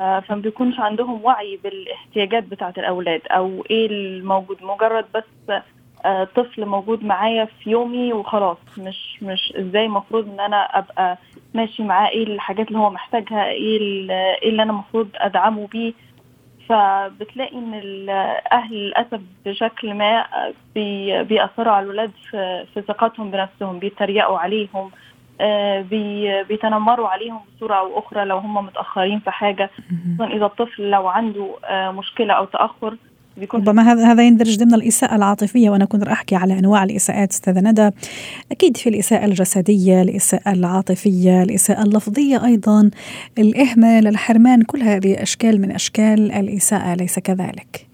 آه 0.00 0.20
فما 0.20 0.40
بيكونش 0.40 0.80
عندهم 0.80 1.24
وعي 1.24 1.58
بالاحتياجات 1.64 2.44
بتاعة 2.44 2.74
الأولاد 2.78 3.20
أو 3.30 3.64
إيه 3.70 3.86
الموجود. 3.86 4.56
مجرد 4.62 5.04
بس 5.14 5.54
آه 6.04 6.24
طفل 6.24 6.66
موجود 6.66 7.04
معايا 7.04 7.44
في 7.44 7.70
يومي 7.70 8.12
وخلاص. 8.12 8.56
مش 8.78 9.22
مش 9.22 9.52
إزاي 9.58 9.84
المفروض 9.84 10.28
إن 10.28 10.40
أنا 10.40 10.56
أبقى 10.78 11.18
ماشي 11.54 11.82
معاه؟ 11.82 12.08
إيه 12.08 12.22
الحاجات 12.24 12.68
اللي 12.68 12.78
هو 12.78 12.90
محتاجها؟ 12.90 13.44
إيه 13.48 13.78
إيه 14.42 14.48
اللي 14.50 14.62
أنا 14.62 14.72
المفروض 14.72 15.08
أدعمه 15.14 15.66
بيه؟ 15.66 15.92
فبتلاقي 16.68 17.58
إن 17.58 17.74
الأهل 17.74 18.74
للأسف 18.74 19.20
بشكل 19.46 19.94
ما 19.94 20.26
بيأثروا 21.22 21.72
على 21.72 21.84
الولاد 21.84 22.10
في, 22.30 22.82
ثقتهم 22.88 23.30
بنفسهم 23.30 23.78
بيتريقوا 23.78 24.38
عليهم 24.38 24.90
آه، 25.40 25.80
بيتنمروا 26.48 27.08
عليهم 27.08 27.40
بصورة 27.56 27.74
أو 27.74 27.98
أخرى 27.98 28.24
لو 28.24 28.38
هم 28.38 28.66
متأخرين 28.66 29.20
في 29.20 29.30
حاجة. 29.30 29.70
خصوصا 30.16 30.32
إذا 30.36 30.46
الطفل 30.46 30.90
لو 30.90 31.08
عنده 31.08 31.54
آه، 31.64 31.90
مشكلة 31.90 32.34
أو 32.34 32.44
تأخر 32.44 32.96
بيكون 33.38 33.60
ربما 33.60 33.92
هذا 33.92 34.12
هذا 34.12 34.22
يندرج 34.22 34.58
ضمن 34.58 34.74
الإساءة 34.74 35.16
العاطفية 35.16 35.70
وأنا 35.70 35.84
كنت 35.84 36.04
راح 36.04 36.12
أحكي 36.12 36.36
على 36.36 36.58
أنواع 36.58 36.84
الإساءات 36.84 37.30
أستاذة 37.30 37.60
ندى. 37.60 37.90
أكيد 38.52 38.76
في 38.76 38.88
الإساءة 38.88 39.24
الجسدية 39.24 40.02
الإساءة 40.02 40.52
العاطفية 40.52 41.42
الإساءة 41.42 41.82
اللفظية 41.82 42.44
أيضا. 42.44 42.90
الاهمال 43.38 44.06
الحرمان 44.06 44.62
كل 44.62 44.82
هذه 44.82 45.22
أشكال 45.22 45.60
من 45.60 45.70
أشكال 45.70 46.32
الإساءة 46.32 46.92
اليس 46.92 47.18
كذلك؟ 47.18 47.86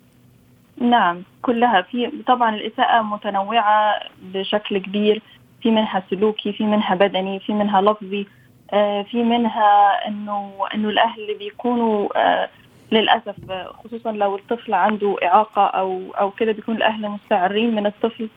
نعم 0.80 1.22
كلها. 1.42 1.82
في 1.82 2.12
طبعا 2.26 2.54
الإساءة 2.54 3.02
متنوعة 3.02 3.94
بشكل 4.34 4.78
كبير. 4.78 5.22
في 5.62 5.70
منها 5.70 6.02
سلوكي 6.10 6.52
في 6.52 6.64
منها 6.64 6.94
بدني 6.94 7.40
في 7.40 7.52
منها 7.52 7.80
لفظي 7.80 8.26
آه، 8.72 9.02
في 9.02 9.22
منها 9.22 10.08
انه 10.08 10.52
إنه 10.74 10.88
الأهل 10.88 11.38
بيكونوا 11.38 12.08
آه، 12.16 12.48
للأسف 12.96 13.36
خصوصا 13.84 14.12
لو 14.12 14.36
الطفل 14.36 14.74
عنده 14.74 15.16
إعاقة 15.22 15.66
أو 15.66 16.12
أو 16.20 16.30
كده 16.30 16.52
بيكون 16.52 16.76
الأهل 16.76 17.08
مستعرين 17.08 17.74
من 17.74 17.86
الطفل 17.86 18.28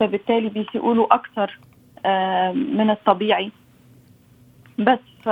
فبالتالي 0.00 0.48
بيسيئوا 0.48 0.94
له 0.94 1.08
أكثر 1.10 1.58
من 2.54 2.90
الطبيعي. 2.90 3.50
بس 4.78 4.98
ف... 5.22 5.28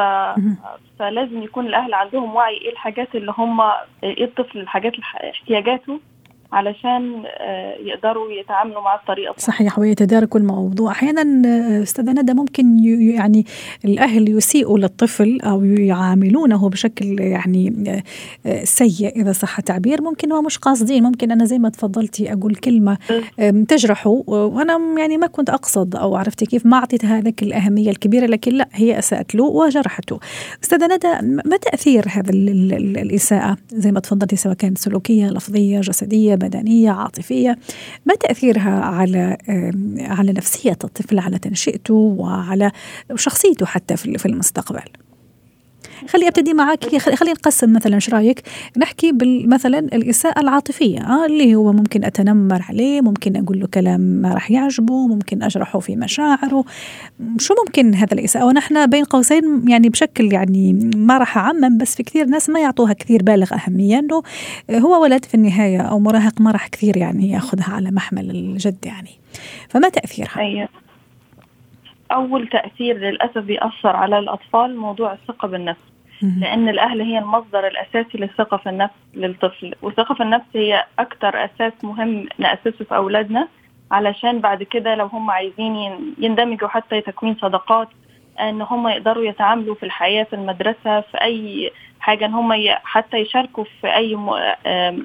فلازم 0.99 1.43
يكون 1.43 1.67
الأهل 1.67 1.95
عندهم 1.95 2.35
وعي 2.35 2.55
إيه 2.55 2.73
الحاجات 2.73 3.15
اللي 3.15 3.33
هم 3.39 3.61
إيه 4.05 4.25
الطفل 4.25 4.59
الحاجات 4.59 4.93
احتياجاته 5.31 6.01
علشان 6.53 7.25
آه، 7.27 7.75
يقدروا 7.81 8.33
يتعاملوا 8.33 8.83
مع 8.83 8.95
الطريقة 8.95 9.35
صحيح 9.39 9.79
ويتداركوا 9.79 10.41
الموضوع. 10.41 10.91
أحيانا 10.91 11.49
آه، 11.49 11.83
أستاذة 11.83 12.11
ندى 12.11 12.35
ممكن 12.35 12.85
يعني 13.19 13.47
الأهل 13.85 14.29
يسيئوا 14.29 14.79
للطفل 14.79 15.41
أو 15.41 15.65
يعاملونه 15.65 16.69
بشكل 16.69 17.21
يعني 17.21 17.93
آه، 18.47 18.65
سيء 18.65 19.21
إذا 19.21 19.33
صح 19.33 19.59
التعبير. 19.59 20.03
ممكن 20.03 20.33
هو 20.33 20.43
مش 20.43 20.59
قاصدين. 20.59 21.03
ممكن 21.03 21.31
أنا 21.31 21.45
زي 21.45 21.59
ما 21.59 21.69
تفضلتي 21.69 22.33
أقول 22.33 22.55
كلمة 22.55 22.99
تجرحه. 23.69 24.23
وأنا 24.27 24.81
يعني 24.99 25.17
ما 25.17 25.27
كنت 25.27 25.51
أقصد 25.51 25.97
أو 25.97 26.17
عرفتي 26.17 26.47
كيف 26.47 26.67
ما 26.67 26.77
أعطيت 26.77 27.05
هذاك 27.05 27.43
الأهمية 27.43 27.91
الكبيرة 27.91 28.27
لكن 28.27 28.53
لا 28.53 28.69
هي 28.73 28.99
أساءت 28.99 29.35
له 29.35 29.45
وجرحته. 29.45 30.21
أستاذة 30.65 30.87
ندى 30.87 31.43
ما 31.49 31.57
تأثير 31.57 32.05
هذا 32.09 32.31
الإساءة؟ 32.31 33.57
زي 33.69 33.93
ما 33.93 34.01
تفضلتي 34.01 34.37
سواء 34.37 34.55
كانت 34.55 34.79
سلوكية 34.79 35.27
لفظية 35.27 35.81
جسدية 35.81 36.42
بدنية 36.43 36.91
عاطفية 36.91 37.59
ما 38.07 38.15
تأثيرها 38.15 38.81
على 38.81 39.37
على 39.99 40.33
نفسية 40.33 40.79
الطفل 40.85 41.19
على 41.19 41.39
تنشئته 41.39 41.95
وعلى 41.95 42.71
شخصيته 43.15 43.67
حتى 43.67 43.97
في 43.97 44.27
المستقبل. 44.27 45.02
خلي 46.09 46.29
أبتدي 46.29 46.55
معك 46.55 46.97
خلينا 46.97 47.35
نقسم 47.35 47.73
مثلا 47.73 47.95
إيش 47.95 48.11
رأيك؟ 48.11 48.43
نحكي 48.77 49.13
مثلا 49.47 49.79
الإساءة 49.79 50.41
العاطفية 50.41 51.01
آه 51.01 51.27
اللي 51.27 51.55
هو 51.55 51.73
ممكن 51.73 52.05
أتنمر 52.05 52.63
عليه 52.69 53.01
ممكن 53.01 53.37
أقول 53.37 53.61
له 53.61 53.67
كلام 53.67 54.01
ما 54.01 54.35
راح 54.35 54.51
يعجبه 54.51 55.07
ممكن 55.07 55.43
اجرحه 55.43 55.79
في 55.79 55.97
مشاعره. 55.97 56.65
شو 57.39 57.55
ممكن 57.67 57.95
هذا 57.95 58.15
الإساءة؟ 58.15 58.45
ونحن 58.45 58.87
بين 58.87 59.05
قوسين 59.05 59.69
يعني 59.69 59.89
بشكل 59.89 60.33
يعني 60.33 60.91
ما 60.97 61.19
راح 61.19 61.39
أعمم 61.39 61.79
بس 61.79 61.97
في 61.97 62.03
كثير 62.03 62.27
ناس 62.27 62.51
ما 62.51 62.61
يعطوها 62.61 62.93
كثير 62.93 63.23
بالغ 63.23 63.55
أهمية 63.55 63.99
إنه 63.99 64.23
هو 64.71 65.03
ولد 65.03 65.25
في 65.25 65.35
النهاية 65.35 65.81
أو 65.81 65.99
مراهق 66.01 66.41
ما 66.41 66.51
راح 66.51 66.69
كثير 66.69 66.97
يعني 66.97 67.31
يأخذها 67.31 67.75
على 67.75 67.91
محمل 67.91 68.31
الجد 68.31 68.87
يعني. 68.87 69.11
فما 69.69 69.89
تأثيرها؟ 69.89 70.41
أيه. 70.41 70.69
أول 72.13 72.49
تأثير 72.49 72.99
للأسف 72.99 73.39
بيأثر 73.39 73.97
على 73.97 74.19
الأطفال 74.19 74.77
موضوع 74.77 75.13
الثقة 75.13 75.49
بالنفس. 75.49 75.92
لأن 76.41 76.69
الأهل 76.69 77.01
هي 77.01 77.19
المصدر 77.19 77.67
الأساسي 77.67 78.19
للثقه 78.19 78.57
في 78.57 78.69
النفس 78.69 78.95
للطفل. 79.15 79.75
والثقه 79.83 80.15
في 80.15 80.23
النفس 80.23 80.47
هي 80.55 80.85
أكثر 80.99 81.45
أساس 81.45 81.73
مهم 81.85 82.29
نأسسه 82.39 82.85
في 82.85 82.97
أولادنا 82.97 83.49
علشان 83.91 84.39
بعد 84.41 84.63
كده 84.63 84.95
لو 84.95 85.07
هم 85.07 85.31
عايزين 85.31 85.77
يندمجوا 86.19 86.69
حتى 86.69 87.01
تكوين 87.01 87.37
صداقات 87.41 87.89
إن 88.41 88.63
هم 88.63 88.89
يقدروا 88.89 89.25
يتعاملوا 89.25 89.75
في 89.75 89.83
الحياة 89.83 90.25
في 90.25 90.33
المدرسة 90.37 91.01
في 91.01 91.21
أي 91.23 91.71
حاجة 92.01 92.27
إن 92.27 92.35
هم 92.35 92.53
حتى 92.85 93.17
يشاركوا 93.17 93.65
في 93.81 93.97
أي 93.97 94.17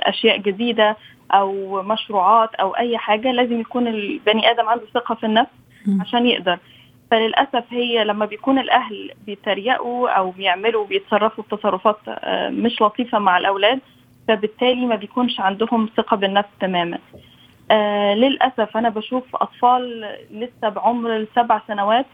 أشياء 0.02 0.38
جديدة 0.38 0.98
أو 1.32 1.82
مشروعات 1.84 2.56
أو 2.56 2.72
أي 2.72 2.98
حاجة 2.98 3.32
لازم 3.32 3.60
يكون 3.60 3.88
البني 3.88 4.52
آدم 4.52 4.70
عنده 4.70 4.86
ثقة 4.94 5.16
في 5.16 5.26
النفس 5.26 5.50
عشان 6.02 6.26
يقدر. 6.26 6.58
فللأسف 7.12 7.64
هي 7.70 8.04
لما 8.04 8.26
بيكون 8.26 8.60
الأهل 8.60 9.12
بيتريقوا 9.26 10.10
أو 10.10 10.32
بيعملوا 10.32 10.86
بيتصرفوا 10.86 11.44
بتصرفات 11.44 11.98
آه، 12.08 12.50
مش 12.50 12.82
لطيفة 12.82 13.20
مع 13.20 13.38
الأولاد 13.38 13.80
فبالتالي 14.28 14.86
ما 14.86 14.96
بيكونش 14.96 15.40
عندهم 15.40 15.90
ثقة 15.98 16.18
بالنفس 16.18 16.50
تماما. 16.62 16.98
آه 17.72 18.14
للأسف 18.14 18.78
أنا 18.78 18.90
بشوف 18.90 19.24
أطفال 19.36 20.10
لسه 20.32 20.70
بعمر 20.70 21.16
السبع 21.16 21.62
سنوات 21.68 22.06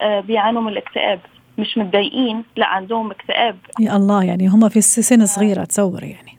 آه 0.00 0.20
بيعانوا 0.20 0.62
من 0.62 0.68
الاكتئاب. 0.68 1.20
مش 1.58 1.78
متضايقين 1.78 2.44
لا 2.56 2.66
عندهم 2.66 3.10
اكتئاب. 3.10 3.56
يا 3.80 3.96
الله 3.96 4.24
يعني 4.24 4.48
هم 4.48 4.68
في 4.68 4.80
سن 4.80 5.26
صغيره 5.26 5.64
تصور 5.64 6.02
يعني. 6.02 6.38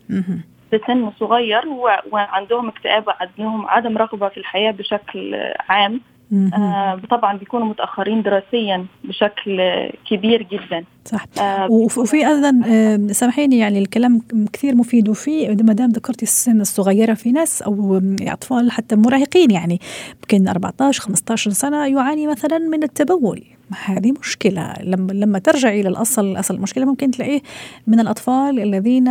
في 0.71 0.79
سن 0.87 1.11
صغير 1.19 1.63
وعندهم 2.11 2.67
اكتئاب 2.67 3.03
عندهم 3.19 3.67
عدم 3.67 3.97
رغبة 3.97 4.29
في 4.29 4.37
الحياة 4.37 4.71
بشكل 4.71 5.35
عام. 5.69 6.01
آه 6.33 7.01
طبعا 7.09 7.38
بيكونوا 7.38 7.67
متأخرين 7.67 8.21
دراسيا 8.21 8.85
بشكل 9.03 9.61
كبير 10.09 10.47
جدا. 10.51 10.83
صح. 11.05 11.25
آه 11.39 11.71
وفي 11.71 12.27
أيضا 12.27 12.61
آه 12.65 13.07
سامحيني 13.11 13.57
يعني 13.57 13.79
الكلام 13.79 14.21
كثير 14.53 14.75
مفيد. 14.75 15.09
وفي 15.09 15.47
ما 15.63 15.73
دام 15.73 15.89
ذكرتي 15.89 16.23
السن 16.23 16.61
الصغيرة 16.61 17.13
في 17.13 17.31
ناس 17.31 17.61
أو 17.61 18.01
أطفال 18.21 18.71
حتى 18.71 18.95
مراهقين 18.95 19.51
يعني 19.51 19.79
يمكن 20.21 20.47
14 20.47 21.01
15 21.01 21.51
سنة 21.51 21.85
يعاني 21.85 22.27
مثلا 22.27 22.57
من 22.57 22.83
التبول. 22.83 23.43
هذه 23.85 24.13
مشكلة. 24.19 24.73
لما 24.83 25.11
لما 25.11 25.39
ترجعي 25.39 25.81
للأصل 25.81 26.39
أصل 26.39 26.55
المشكلة 26.55 26.85
ممكن 26.85 27.11
تلاقيه 27.11 27.41
من 27.88 28.00
الأطفال 28.00 28.59
الذين 28.59 29.07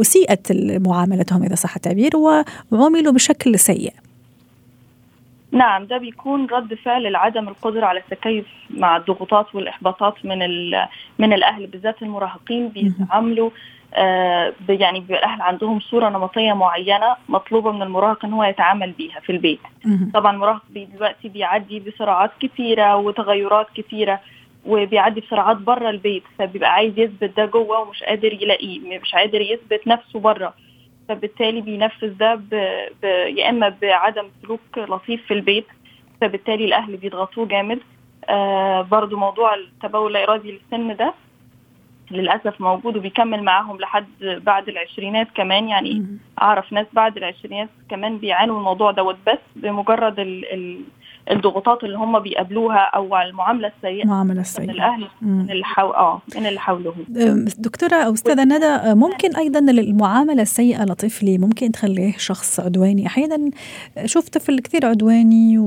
أسيئت 0.00 0.52
معاملتهم 0.88 1.42
إذا 1.42 1.54
صح 1.54 1.74
التعبير 1.76 2.10
وعملوا 2.70 3.12
بشكل 3.12 3.58
سيء. 3.58 3.92
نعم 5.56 5.84
ده 5.84 5.98
بيكون 5.98 6.46
رد 6.46 6.74
فعل 6.74 7.12
لعدم 7.12 7.48
القدرة 7.48 7.86
على 7.86 8.00
التكيف 8.00 8.46
مع 8.70 8.96
الضغوطات 8.96 9.54
والإحباطات 9.54 10.14
من 10.24 10.38
من 11.18 11.32
الأهل 11.32 11.66
بالذات 11.66 12.02
المراهقين 12.02 12.68
بيتعاملوا 12.68 13.50
آه 13.94 14.52
يعني 14.68 15.00
بيبقى 15.00 15.18
الأهل 15.18 15.42
عندهم 15.42 15.80
صورة 15.80 16.08
نمطية 16.08 16.52
معينة 16.52 17.16
مطلوبة 17.28 17.72
من 17.72 17.82
المراهق 17.82 18.24
إن 18.24 18.32
هو 18.32 18.44
يتعامل 18.44 18.92
بيها 18.92 19.20
في 19.20 19.32
البيت. 19.32 19.60
طبعا 20.14 20.32
المراهق 20.32 20.62
دلوقتي 20.70 21.28
بيعدي 21.28 21.80
بصراعات 21.80 22.30
كثيرة 22.40 22.96
وتغيرات 22.96 23.66
كثيرة 23.74 24.20
وبيعدي 24.66 25.20
بصراعات 25.20 25.56
بره 25.56 25.90
البيت 25.90 26.22
فبيبقى 26.38 26.72
عايز 26.72 26.98
يثبت 26.98 27.36
ده 27.36 27.44
جوه 27.46 27.80
ومش 27.80 28.02
قادر 28.02 28.32
يلاقيه 28.32 28.98
مش 29.00 29.12
قادر 29.14 29.40
يثبت 29.40 29.86
نفسه 29.86 30.20
بره 30.20 30.54
فبالتالي 31.08 31.60
بينفذ 31.60 32.08
ده 32.08 32.34
ب... 32.34 32.48
ب... 33.02 33.04
يا 33.36 33.50
إما 33.50 33.68
بعدم 33.82 34.28
سلوك 34.42 34.60
لطيف 34.76 35.26
في 35.26 35.34
البيت 35.34 35.66
فبالتالي 36.20 36.64
الأهل 36.64 36.96
بيضغطوه 36.96 37.46
جامد. 37.46 37.78
آه 38.28 38.82
برضو 38.82 39.16
موضوع 39.16 39.54
التبول 39.54 40.12
لا 40.12 40.24
ارادي 40.24 40.52
للسن 40.52 40.96
ده 40.96 41.14
للأسف 42.10 42.60
موجود 42.60 42.96
وبيكمل 42.96 43.42
معاهم 43.42 43.78
لحد 43.80 44.06
بعد 44.22 44.68
العشرينات 44.68 45.28
كمان. 45.34 45.68
يعني 45.68 46.06
أعرف 46.42 46.72
ناس 46.72 46.86
بعد 46.92 47.16
العشرينات 47.16 47.68
كمان 47.90 48.18
بيعانوا 48.18 48.58
الموضوع 48.58 48.90
دوت 48.90 49.16
بس 49.26 49.38
بمجرد 49.56 50.18
ال... 50.18 50.52
ال... 50.52 50.80
الضغوطات 51.30 51.84
اللي 51.84 51.98
هم 51.98 52.18
بيقابلوها 52.18 52.90
أو 52.94 53.16
المعاملة 53.16 53.72
السيئة 53.76 54.02
المعاملة 54.02 54.40
السيئة. 54.40 54.66
من 54.66 54.70
الاهل 54.70 55.08
من 55.22 55.50
اللي 55.50 55.64
حو... 55.64 55.90
آه 55.90 56.20
من 56.36 56.46
اللي 56.46 56.60
حولهم. 56.60 57.04
دكتورة 57.58 57.96
أو 57.96 58.12
أستاذة 58.12 58.44
ندى 58.44 58.94
ممكن 58.94 59.36
أيضا 59.36 59.58
المعاملة 59.58 60.42
السيئة 60.42 60.84
لطفلي 60.84 61.38
ممكن 61.38 61.72
تخليه 61.72 62.12
شخص 62.16 62.60
عدواني؟ 62.60 63.06
أحيانا 63.06 63.50
شوف 64.04 64.28
طفل 64.28 64.60
كثير 64.60 64.86
عدواني 64.86 65.58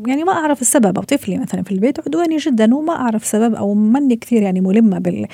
ويعني 0.00 0.24
ما 0.24 0.32
أعرف 0.32 0.62
السبب 0.62 0.98
أو 0.98 1.02
طفلي 1.02 1.38
مثلا 1.38 1.62
في 1.62 1.72
البيت 1.72 2.00
عدواني 2.00 2.36
جدا 2.36 2.74
وما 2.74 2.92
أعرف 2.92 3.26
سبب 3.26 3.54
أو 3.54 3.74
ماني 3.74 4.16
كثير 4.16 4.42
يعني 4.42 4.60
ملمة 4.60 4.98
بال... 4.98 5.26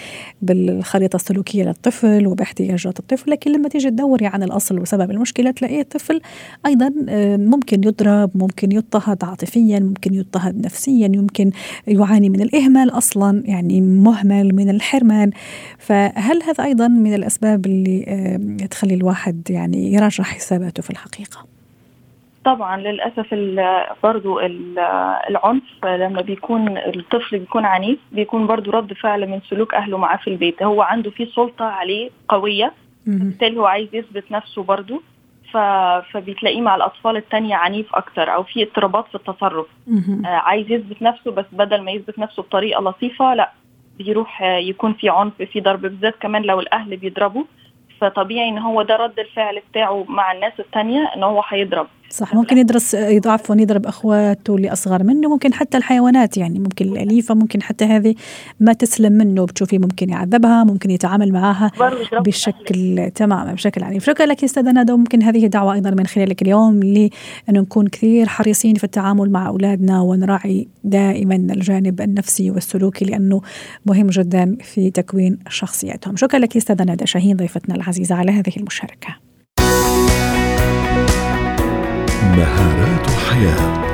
بالخريطة 0.42 1.16
السلوكية 1.16 1.64
للطفل 1.64 2.26
وباحتياجات 2.26 2.98
الطفل 2.98 3.30
لكن 3.30 3.52
لما 3.52 3.68
تيجي 3.68 3.90
تدوري 3.90 4.26
عن 4.26 4.42
الأصل 4.42 4.78
وسبب 4.78 5.10
المشكلة 5.10 5.50
تلاقيه 5.50 5.80
الطفل 5.80 6.20
أيضا 6.66 6.92
ممكن 7.36 7.84
يضرب 7.84 8.30
ممكن 8.34 8.72
يضطهد 8.72 9.24
عاطفيا 9.24 9.78
ممكن 9.78 10.14
يضطهد 10.14 10.64
نفسيا 10.64 11.06
يمكن 11.14 11.50
يعاني 11.86 12.28
من 12.30 12.40
الإهمال 12.40 12.90
أصلا 12.90 13.42
يعني 13.44 13.80
مهمل 13.80 14.54
من 14.54 14.70
الحرمان. 14.70 15.30
فهل 15.78 16.42
هذا 16.42 16.64
أيضا 16.64 16.88
من 16.88 17.14
الأسباب 17.14 17.66
اللي 17.66 18.68
تخلي 18.70 18.94
الواحد 18.94 19.50
يعني 19.50 19.92
يراجع 19.92 20.24
حساباته 20.24 20.82
في 20.82 20.90
الحقيقة؟ 20.90 21.55
طبعا 22.46 22.76
للأسف 22.76 23.34
برضو 24.02 24.40
العنف 25.30 25.84
لما 25.84 26.22
بيكون 26.22 26.78
الطفل 26.78 27.38
بيكون 27.38 27.64
عنيف 27.64 27.98
بيكون 28.12 28.46
برضو 28.46 28.70
رد 28.70 28.92
فعل 28.92 29.26
من 29.26 29.40
سلوك 29.50 29.74
أهله 29.74 29.98
معاه 29.98 30.16
في 30.16 30.28
البيت. 30.30 30.62
هو 30.62 30.82
عنده 30.82 31.10
في 31.10 31.26
سلطة 31.26 31.64
عليه 31.64 32.10
قوية 32.28 32.72
بالتالي 33.06 33.60
هو 33.60 33.66
عايز 33.66 33.88
يثبت 33.92 34.32
نفسه 34.32 34.62
برضو 34.62 35.02
فبتلاقيه 36.12 36.60
مع 36.60 36.76
الأطفال 36.76 37.16
التانية 37.16 37.54
عنيف 37.54 37.94
أكتر 37.94 38.34
أو 38.34 38.42
في 38.42 38.62
اضطرابات 38.62 39.06
في 39.08 39.14
التصرف. 39.14 39.66
آه 40.24 40.28
عايز 40.28 40.70
يثبت 40.70 41.02
نفسه 41.02 41.30
بس 41.30 41.44
بدل 41.52 41.82
ما 41.82 41.90
يثبت 41.90 42.18
نفسه 42.18 42.42
بطريقة 42.42 42.80
لطيفة 42.82 43.34
لا 43.34 43.52
بيروح 43.98 44.42
آه 44.42 44.56
يكون 44.56 44.92
في 44.92 45.08
عنف 45.08 45.32
في 45.42 45.60
ضرب 45.60 45.80
بالذات 45.82 46.14
كمان 46.20 46.42
لو 46.42 46.60
الأهل 46.60 46.96
بيضربوا. 46.96 47.44
فطبيعي 48.00 48.48
إن 48.48 48.58
هو 48.58 48.82
ده 48.82 48.96
رد 48.96 49.18
الفعل 49.18 49.62
بتاعه 49.70 50.04
مع 50.08 50.32
الناس 50.32 50.52
التانية 50.60 51.12
إن 51.16 51.22
هو 51.22 51.42
هيضرب. 51.48 51.86
صح 52.10 52.34
ممكن 52.34 52.58
يدرس 52.58 52.94
يضعف 52.94 53.50
يضرب 53.50 53.86
أخواته 53.86 54.56
اللي 54.56 54.72
أصغر 54.72 55.02
منه 55.02 55.28
ممكن 55.28 55.54
حتى 55.54 55.76
الحيوانات 55.76 56.36
يعني 56.36 56.58
ممكن 56.58 56.84
الأليفة 56.84 57.34
ممكن 57.34 57.62
حتى 57.62 57.84
هذه 57.84 58.14
ما 58.60 58.72
تسلم 58.72 59.12
منه 59.12 59.46
بتشوفي 59.46 59.78
ممكن 59.78 60.10
يعذبها 60.10 60.64
ممكن 60.64 60.90
يتعامل 60.90 61.32
معها 61.32 61.70
بشكل 62.12 63.10
تمام 63.14 63.54
بشكل 63.54 63.84
عنيف. 63.84 64.04
شكرا 64.04 64.26
لك 64.26 64.44
أستاذة 64.44 64.72
ندى 64.72 64.92
وممكن 64.92 65.22
هذه 65.22 65.46
دعوة 65.46 65.74
أيضا 65.74 65.90
من 65.90 66.06
خلالك 66.06 66.42
اليوم 66.42 66.82
لأنه 66.82 67.10
نكون 67.48 67.88
كثير 67.88 68.28
حريصين 68.28 68.74
في 68.74 68.84
التعامل 68.84 69.30
مع 69.30 69.48
أولادنا 69.48 70.00
ونراعي 70.00 70.68
دائما 70.84 71.34
الجانب 71.34 72.00
النفسي 72.00 72.50
والسلوكي 72.50 73.04
لأنه 73.04 73.42
مهم 73.86 74.06
جدا 74.06 74.56
في 74.62 74.90
تكوين 74.90 75.38
شخصيتهم 75.48 76.16
شكرا 76.16 76.38
لك 76.38 76.56
أستاذة 76.56 76.82
ندى 76.82 77.06
شاهين 77.06 77.36
ضيفتنا 77.36 77.74
العزيزة 77.74 78.14
على 78.14 78.32
هذه 78.32 78.52
المشاركة. 78.56 79.16
مهارات 82.36 83.10
حياة. 83.10 83.85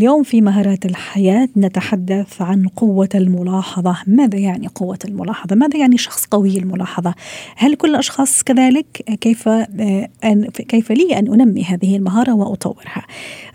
اليوم 0.00 0.22
في 0.22 0.40
مهارات 0.40 0.86
الحياة 0.86 1.48
نتحدث 1.56 2.42
عن 2.42 2.66
قوة 2.68 3.08
الملاحظة 3.14 3.96
ماذا 4.06 4.38
يعني 4.38 4.66
قوة 4.66 4.98
الملاحظة؟ 5.04 5.56
ماذا 5.56 5.76
يعني 5.76 5.98
شخص 5.98 6.26
قوي 6.26 6.58
الملاحظة؟ 6.58 7.14
هل 7.56 7.74
كل 7.74 7.90
الأشخاص 7.90 8.42
كذلك؟ 8.42 8.86
كيف 9.20 9.48
أن 10.24 10.46
كيف 10.68 10.92
لي 10.92 11.18
أن 11.18 11.40
أنمي 11.40 11.64
هذه 11.64 11.96
المهارة 11.96 12.34
وأطورها؟ 12.34 13.02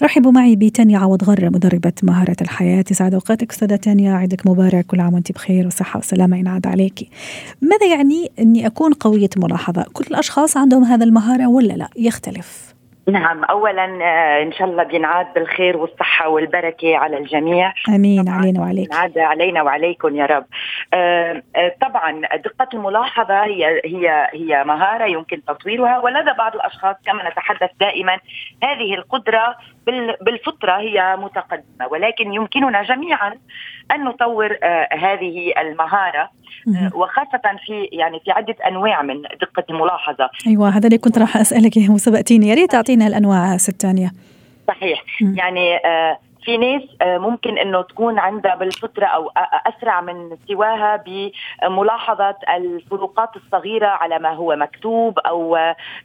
رحبوا 0.03 0.31
معي 0.31 0.55
بتانيا 0.55 0.99
عوض 0.99 1.23
غر 1.23 1.49
مدربة 1.49 1.93
مهارة 2.03 2.35
الحياة 2.41 2.85
يسعد 2.91 3.13
أوقاتك 3.13 3.51
أستاذة 3.51 3.75
تانيا 3.75 4.13
عيدك 4.13 4.47
مبارك 4.47 4.85
كل 4.85 4.99
عام 4.99 5.13
وأنت 5.13 5.31
بخير 5.31 5.67
وصحة 5.67 5.99
وسلامة 5.99 6.37
ينعاد 6.37 6.67
عليك 6.67 7.09
ماذا 7.61 7.85
يعني 7.85 8.31
أني 8.39 8.67
أكون 8.67 8.93
قوية 8.93 9.29
ملاحظة؟ 9.37 9.85
كل 9.93 10.05
الأشخاص 10.11 10.57
عندهم 10.57 10.83
هذا 10.83 11.03
المهارة 11.03 11.47
ولا 11.47 11.73
لا؟ 11.73 11.89
يختلف 11.97 12.74
نعم 13.07 13.43
اولا 13.43 13.99
آه، 14.01 14.43
إن 14.43 14.51
شاء 14.51 14.67
الله 14.67 14.83
بينعاد 14.83 15.33
بالخير 15.33 15.77
والصحة 15.77 16.29
والبركة 16.29 16.97
على 16.97 17.17
الجميع. 17.17 17.73
آمين 17.89 18.29
علينا 18.29 18.61
وعليك. 18.61 18.85
ينعاد 18.85 19.17
علينا 19.17 19.61
وعليكم 19.61 20.15
يا 20.15 20.25
رب. 20.25 20.45
آه، 20.93 21.43
آه، 21.55 21.75
طبعا 21.81 22.21
دقة 22.35 22.67
الملاحظة 22.73 23.43
هي 23.43 23.81
هي 23.85 24.29
هي 24.33 24.63
مهارة 24.63 25.05
يمكن 25.05 25.43
تطويرها 25.45 25.99
ولدى 25.99 26.31
بعض 26.37 26.55
الأشخاص 26.55 26.95
كما 27.05 27.29
نتحدث 27.29 27.69
دائما 27.79 28.17
هذه 28.63 28.93
القدرة 28.93 29.55
بالفطرة 30.21 30.77
هي 30.77 31.17
متقدمة 31.19 31.87
ولكن 31.91 32.33
يمكننا 32.33 32.83
جميعا 32.83 33.37
أن 33.91 34.03
نطور 34.03 34.57
هذه 34.91 35.53
المهارة 35.61 36.29
وخاصة 36.93 37.41
في 37.65 37.89
يعني 37.91 38.19
في 38.19 38.31
عدة 38.31 38.55
أنواع 38.67 39.01
من 39.01 39.21
دقة 39.21 39.63
الملاحظة. 39.69 40.29
أيوه 40.47 40.69
هذا 40.69 40.87
اللي 40.87 40.97
كنت 40.97 41.17
راح 41.17 41.37
أسألك 41.37 41.89
وسبقتيني 41.89 42.47
يا 42.47 42.55
ريت 42.55 42.71
تعطينا 42.71 43.07
الأنواع 43.07 43.57
ست 43.57 43.81
ثانية 43.81 44.11
صحيح 44.67 45.03
يعني 45.21 45.75
آه 45.75 46.17
في 46.45 46.57
ناس 46.57 46.81
آه، 47.01 47.17
ممكن 47.17 47.57
إنه 47.57 47.81
تكون 47.81 48.19
عندها 48.19 48.55
بالفطرة 48.55 49.05
أو 49.05 49.31
أسرع 49.67 50.01
من 50.01 50.37
سواها 50.47 51.03
بملاحظة 51.05 52.35
الفروقات 52.55 53.29
الصغيرة 53.35 53.87
على 53.87 54.19
ما 54.19 54.29
هو 54.29 54.55
مكتوب 54.55 55.19
أو 55.19 55.55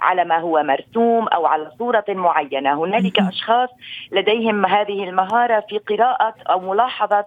على 0.01 0.25
ما 0.25 0.39
هو 0.39 0.63
مرسوم 0.63 1.29
أو 1.29 1.47
على 1.47 1.71
صورة 1.79 2.05
معينة، 2.09 2.85
هنالك 2.85 3.19
أشخاص 3.21 3.69
لديهم 4.13 4.67
هذه 4.67 5.05
المهارة 5.05 5.65
في 5.69 5.79
قراءة 5.79 6.35
أو 6.51 6.61
ملاحظة 6.61 7.25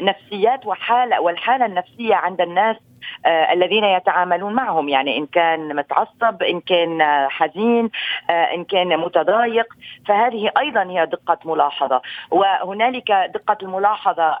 النفسيات 0.00 0.66
وحالة 0.66 1.20
والحالة 1.20 1.66
النفسية 1.66 2.14
عند 2.14 2.40
الناس 2.40 2.76
آه 2.76 2.93
الذين 3.26 3.84
يتعاملون 3.84 4.52
معهم 4.52 4.88
يعني 4.88 5.18
إن 5.18 5.26
كان 5.26 5.76
متعصب 5.76 6.42
إن 6.42 6.60
كان 6.60 7.02
حزين 7.28 7.90
آه 8.30 8.54
إن 8.54 8.64
كان 8.64 8.98
متضايق. 8.98 9.66
فهذه 10.06 10.50
أيضا 10.58 10.82
هي 10.82 11.06
دقة 11.06 11.38
ملاحظة. 11.44 12.02
وهنالك 12.30 13.12
دقة 13.34 13.58
الملاحظة 13.62 14.38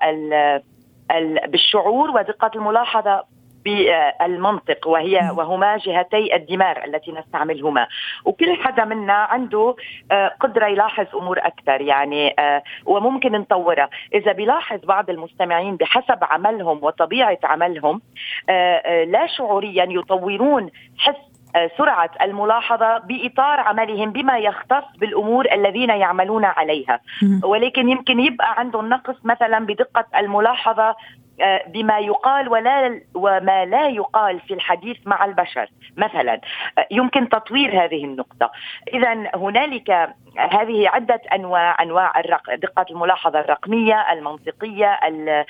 بالشعور 1.46 2.10
ودقة 2.10 2.50
الملاحظة 2.54 3.24
بالمنطق 3.64 4.88
وهي 4.88 5.30
وهما 5.36 5.76
جهتي 5.76 6.36
الدماغ 6.36 6.84
التي 6.84 7.12
نستعملهما. 7.12 7.86
وكل 8.24 8.56
حدا 8.62 8.84
منا 8.84 9.12
عنده 9.12 9.76
آه، 10.12 10.28
قدرة 10.40 10.66
يلاحظ 10.66 11.16
أمور 11.16 11.38
أكثر 11.38 11.80
يعني 11.80 12.34
آه، 12.38 12.62
وممكن 12.86 13.32
نطورها. 13.32 13.88
إذا 14.14 14.32
بيلاحظ 14.32 14.84
بعض 14.84 15.10
المستمعين 15.10 15.76
بحسب 15.76 16.18
عملهم 16.22 16.78
وطبيعة 16.82 17.38
عملهم 17.44 18.00
آه، 18.48 19.04
لا 19.04 19.26
شعوريا 19.26 19.86
يطورون 19.90 20.70
حس 20.98 21.16
سرعة 21.78 22.10
الملاحظة 22.22 22.98
بإطار 22.98 23.60
عملهم 23.60 24.12
بما 24.12 24.38
يختص 24.38 24.84
بالأمور 24.98 25.52
الذين 25.52 25.90
يعملون 25.90 26.44
عليها. 26.44 27.00
ولكن 27.44 27.88
يمكن 27.88 28.20
يبقى 28.20 28.58
عندهم 28.58 28.88
نقص 28.88 29.14
مثلا 29.24 29.58
بدقة 29.66 30.04
الملاحظة 30.16 30.96
بما 31.66 31.98
يقال 31.98 32.48
ولا 32.48 33.00
وما 33.14 33.64
لا 33.64 33.88
يقال 33.88 34.40
في 34.40 34.54
الحديث 34.54 34.96
مع 35.06 35.24
البشر. 35.24 35.70
مثلا 35.96 36.40
آه، 36.78 36.86
يمكن 36.90 37.28
تطوير 37.28 37.84
هذه 37.84 38.04
النقطة. 38.04 38.50
إذا 38.94 39.30
هنالك 39.34 40.14
هذه 40.38 40.88
عدة 40.88 41.20
أنواع 41.34 41.82
أنواع 41.82 42.20
الرق... 42.20 42.54
دقة 42.54 42.86
الملاحظة 42.90 43.40
الرقمية 43.40 44.12
المنطقية 44.12 44.86
آه، 44.86 45.46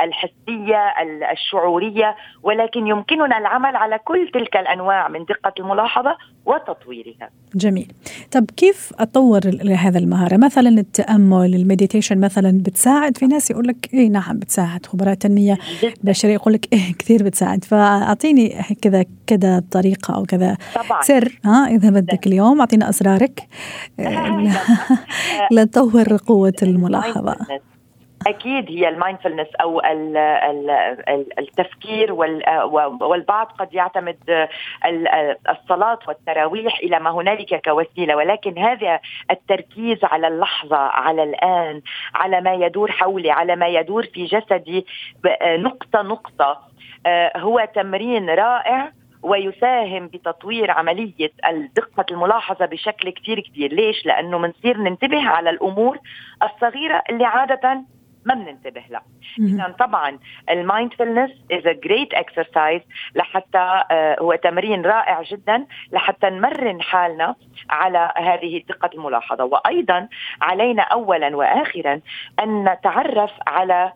الحسية 0.00 0.94
الشعورية 1.32 2.16
ولكن 2.42 2.86
يمكننا 2.86 3.38
العمل 3.38 3.76
على 3.76 3.98
كل 3.98 4.30
تلك 4.34 4.56
الأنواع 4.56 5.08
من 5.08 5.24
دقة 5.24 5.52
الملاحظة 5.60 6.16
وتطويرها. 6.46 7.30
جميل. 7.54 7.92
طب 8.32 8.50
كيف 8.56 8.92
أطور 8.98 9.40
هذا 9.76 9.98
المهارة؟ 9.98 10.36
مثلا 10.36 10.68
التأمل 10.68 11.54
المديتيشن 11.54 12.20
مثلا 12.20 12.62
بتساعد؟ 12.62 13.16
في 13.16 13.26
ناس 13.26 13.50
يقول 13.50 13.66
لك 13.66 13.94
إيه 13.94 14.08
نعم 14.08 14.38
بتساعد 14.38 14.86
خبراء 14.86 15.12
التنمية 15.12 15.58
البشرية 15.82 16.34
يقول 16.34 16.52
لك 16.54 16.72
إيه 16.72 16.94
كثير 16.98 17.22
بتساعد. 17.22 17.64
فأعطيني 17.64 18.62
كذا 18.82 19.04
كذا 19.26 19.62
طريقة 19.72 20.14
أو 20.14 20.22
كذا 20.24 20.56
طبعا. 20.74 21.02
سر 21.02 21.38
ها 21.44 21.66
إذا 21.66 21.90
بدك 21.90 22.26
اليوم 22.26 22.60
أعطينا 22.60 22.88
أسرارك. 22.88 23.42
لتطور 25.50 26.16
قوة 26.28 26.52
الملاحظة. 26.62 27.36
أكيد 28.26 28.70
هي 28.70 28.88
المايندفولنس 28.88 29.48
أو 29.60 29.82
التفكير 31.38 32.12
والبعض 33.02 33.46
قد 33.46 33.74
يعتمد 33.74 34.48
الصلاة 35.50 35.98
والتراويح 36.08 36.78
إلى 36.78 36.98
ما 36.98 37.10
هنالك 37.10 37.64
كوسيلة 37.64 38.16
ولكن 38.16 38.58
هذا 38.58 39.00
التركيز 39.30 39.98
على 40.02 40.28
اللحظة 40.28 40.76
على 40.76 41.22
الآن 41.22 41.82
على 42.14 42.40
ما 42.40 42.54
يدور 42.54 42.92
حولي 42.92 43.30
على 43.30 43.56
ما 43.56 43.66
يدور 43.68 44.06
في 44.06 44.24
جسدي 44.24 44.86
نقطة 45.44 46.02
نقطة 46.02 46.70
آه، 47.06 47.38
هو 47.38 47.68
تمرين 47.74 48.30
رائع 48.30 48.92
ويساهم 49.22 50.06
بتطوير 50.06 50.70
عملية 50.70 51.30
دقة 51.76 52.06
الملاحظة 52.10 52.66
بشكل 52.66 53.10
كتير 53.10 53.40
كتير. 53.40 53.72
ليش؟ 53.72 54.06
لأنه 54.06 54.38
منصير 54.38 54.78
ننتبه 54.78 55.28
على 55.28 55.50
الأمور 55.50 55.98
الصغيرة 56.42 57.02
اللي 57.10 57.24
عادة 57.24 57.82
ما 58.24 58.34
بننتبه 58.34 58.82
لها. 58.90 59.02
اذا 59.38 59.74
طبعا 59.78 60.18
ال 60.50 60.57
mindfulness 60.57 61.30
is 61.52 61.66
a 61.66 61.72
great 61.72 62.14
exercise 62.14 62.82
لحتى 63.14 63.82
uh, 63.82 64.22
هو 64.22 64.34
تمرين 64.34 64.82
رائع 64.82 65.22
جدا 65.22 65.66
لحتى 65.92 66.30
نمرن 66.30 66.82
حالنا 66.82 67.34
على 67.70 68.12
هذه 68.16 68.62
دقه 68.68 68.90
الملاحظة. 68.94 69.44
وأيضا 69.44 70.08
علينا 70.42 70.82
اولا 70.82 71.36
واخرا 71.36 72.00
أن 72.42 72.68
نتعرف 72.68 73.32
على 73.46 73.92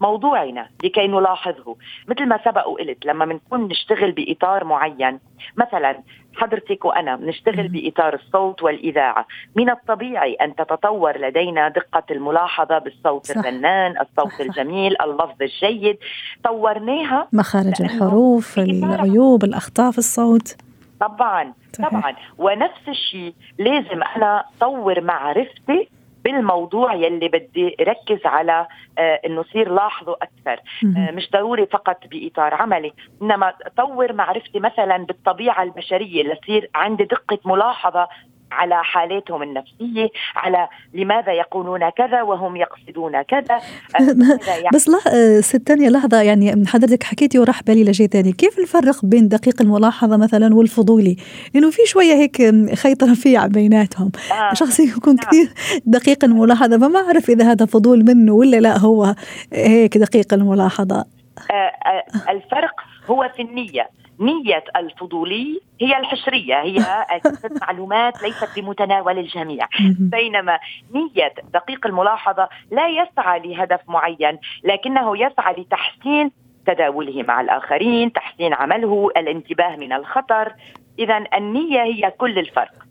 موضوعنا 0.00 0.68
لكي 0.84 1.06
نلاحظه 1.06 1.76
مثل 2.08 2.26
ما 2.26 2.40
سبق 2.44 2.68
وقلت 2.68 3.06
لما 3.06 3.24
بنكون 3.24 3.68
نشتغل 3.68 4.12
بإطار 4.12 4.64
معين 4.64 5.18
مثلا 5.56 6.02
حضرتك 6.36 6.84
وأنا 6.84 7.16
بنشتغل 7.16 7.68
بإطار 7.68 8.14
الصوت 8.14 8.62
والإذاعة 8.62 9.26
من 9.54 9.70
الطبيعي 9.70 10.34
أن 10.34 10.54
تتطور 10.54 11.18
لدينا 11.18 11.68
دقة 11.68 12.02
الملاحظة 12.10 12.78
بالصوت 12.78 13.26
صح. 13.26 13.36
الرنان 13.36 13.94
الصوت 14.00 14.32
صح. 14.32 14.40
الجميل 14.40 15.02
اللفظ 15.02 15.42
الجيد 15.42 15.98
طورناها 16.44 17.28
مخارج 17.32 17.82
الحروف 17.82 18.58
العيوب 18.58 19.44
الأخطاء 19.44 19.90
في 19.90 19.98
الصوت 19.98 20.56
طبعا. 21.00 21.52
طبعا 21.78 22.14
ونفس 22.38 22.88
الشيء 22.88 23.34
لازم 23.58 24.02
أنا 24.16 24.44
طور 24.60 25.00
معرفتي 25.00 25.88
بالموضوع 26.26 26.94
يلي 26.94 27.28
بدي 27.28 27.76
ركز 27.80 28.26
على 28.26 28.66
آه 28.98 29.20
إنه 29.26 29.42
صير 29.42 29.72
لاحظه 29.72 30.16
أكثر. 30.22 30.62
آه 30.96 31.10
مش 31.10 31.30
ضروري 31.30 31.66
فقط 31.66 31.98
بإطار 32.10 32.54
عملي 32.54 32.92
إنما 33.22 33.52
طور 33.76 34.12
معرفتي 34.12 34.60
مثلا 34.60 34.96
بالطبيعة 34.96 35.62
البشرية 35.62 36.22
لصير 36.22 36.70
عندي 36.74 37.04
دقة 37.04 37.38
ملاحظة 37.44 38.08
على 38.52 38.84
حالاتهم 38.84 39.42
النفسية 39.42 40.08
على 40.36 40.68
لماذا 40.94 41.32
يقولون 41.32 41.88
كذا 41.88 42.22
وهم 42.22 42.56
يقصدون 42.56 43.22
كذا. 43.22 43.60
يعني؟ 44.48 44.68
بس 44.74 44.88
لا 44.88 45.40
ست 45.40 45.56
تانية 45.56 45.88
لحظة 45.88 46.22
يعني 46.22 46.66
حضرتك 46.66 47.02
حكيتي 47.02 47.38
وراح 47.38 47.62
بالي 47.62 47.84
لشيء 47.84 48.06
ثاني. 48.06 48.32
كيف 48.32 48.58
الفرق 48.58 49.04
بين 49.04 49.28
دقيق 49.28 49.62
الملاحظة 49.62 50.16
مثلا 50.16 50.54
والفضولي؟ 50.54 51.16
لأنه 51.54 51.70
في 51.70 51.82
شوية 51.86 52.14
هيك 52.14 52.36
خيط 52.74 53.04
رفيع 53.04 53.46
بيناتهم. 53.56 54.10
آه. 54.32 54.54
شخص 54.54 54.80
يكون 54.80 55.14
نعم. 55.14 55.26
كثير 55.26 55.52
دقيق 55.86 56.24
الملاحظة 56.24 56.78
فما 56.78 56.98
أعرف 56.98 57.30
إذا 57.30 57.52
هذا 57.52 57.66
فضول 57.66 58.04
منه 58.04 58.32
ولا 58.32 58.56
لا 58.56 58.78
هو 58.78 59.14
هيك 59.52 59.98
دقيق 59.98 60.34
الملاحظة. 60.34 61.04
آه 61.50 61.72
آه 61.86 62.30
الفرق 62.30 62.74
هو 63.10 63.30
في 63.36 63.42
النية. 63.42 63.88
نية 64.20 64.64
الفضولي 64.76 65.60
هي 65.80 65.98
الحشرية 65.98 66.62
هي 66.62 66.76
معلومات 67.62 68.22
ليست 68.22 68.58
بمتناول 68.60 69.18
الجميع. 69.18 69.68
بينما 69.98 70.58
نية 70.94 71.34
دقيق 71.54 71.86
الملاحظة 71.86 72.48
لا 72.70 72.88
يسعى 72.88 73.40
لهدف 73.40 73.80
معين 73.88 74.38
لكنه 74.64 75.18
يسعى 75.18 75.54
لتحسين 75.58 76.30
تداوله 76.66 77.22
مع 77.22 77.40
الآخرين 77.40 78.12
تحسين 78.12 78.54
عمله 78.54 79.10
الانتباه 79.16 79.76
من 79.76 79.92
الخطر. 79.92 80.52
اذا 80.98 81.24
النية 81.36 81.82
هي 81.82 82.10
كل 82.10 82.38
الفرق. 82.38 82.86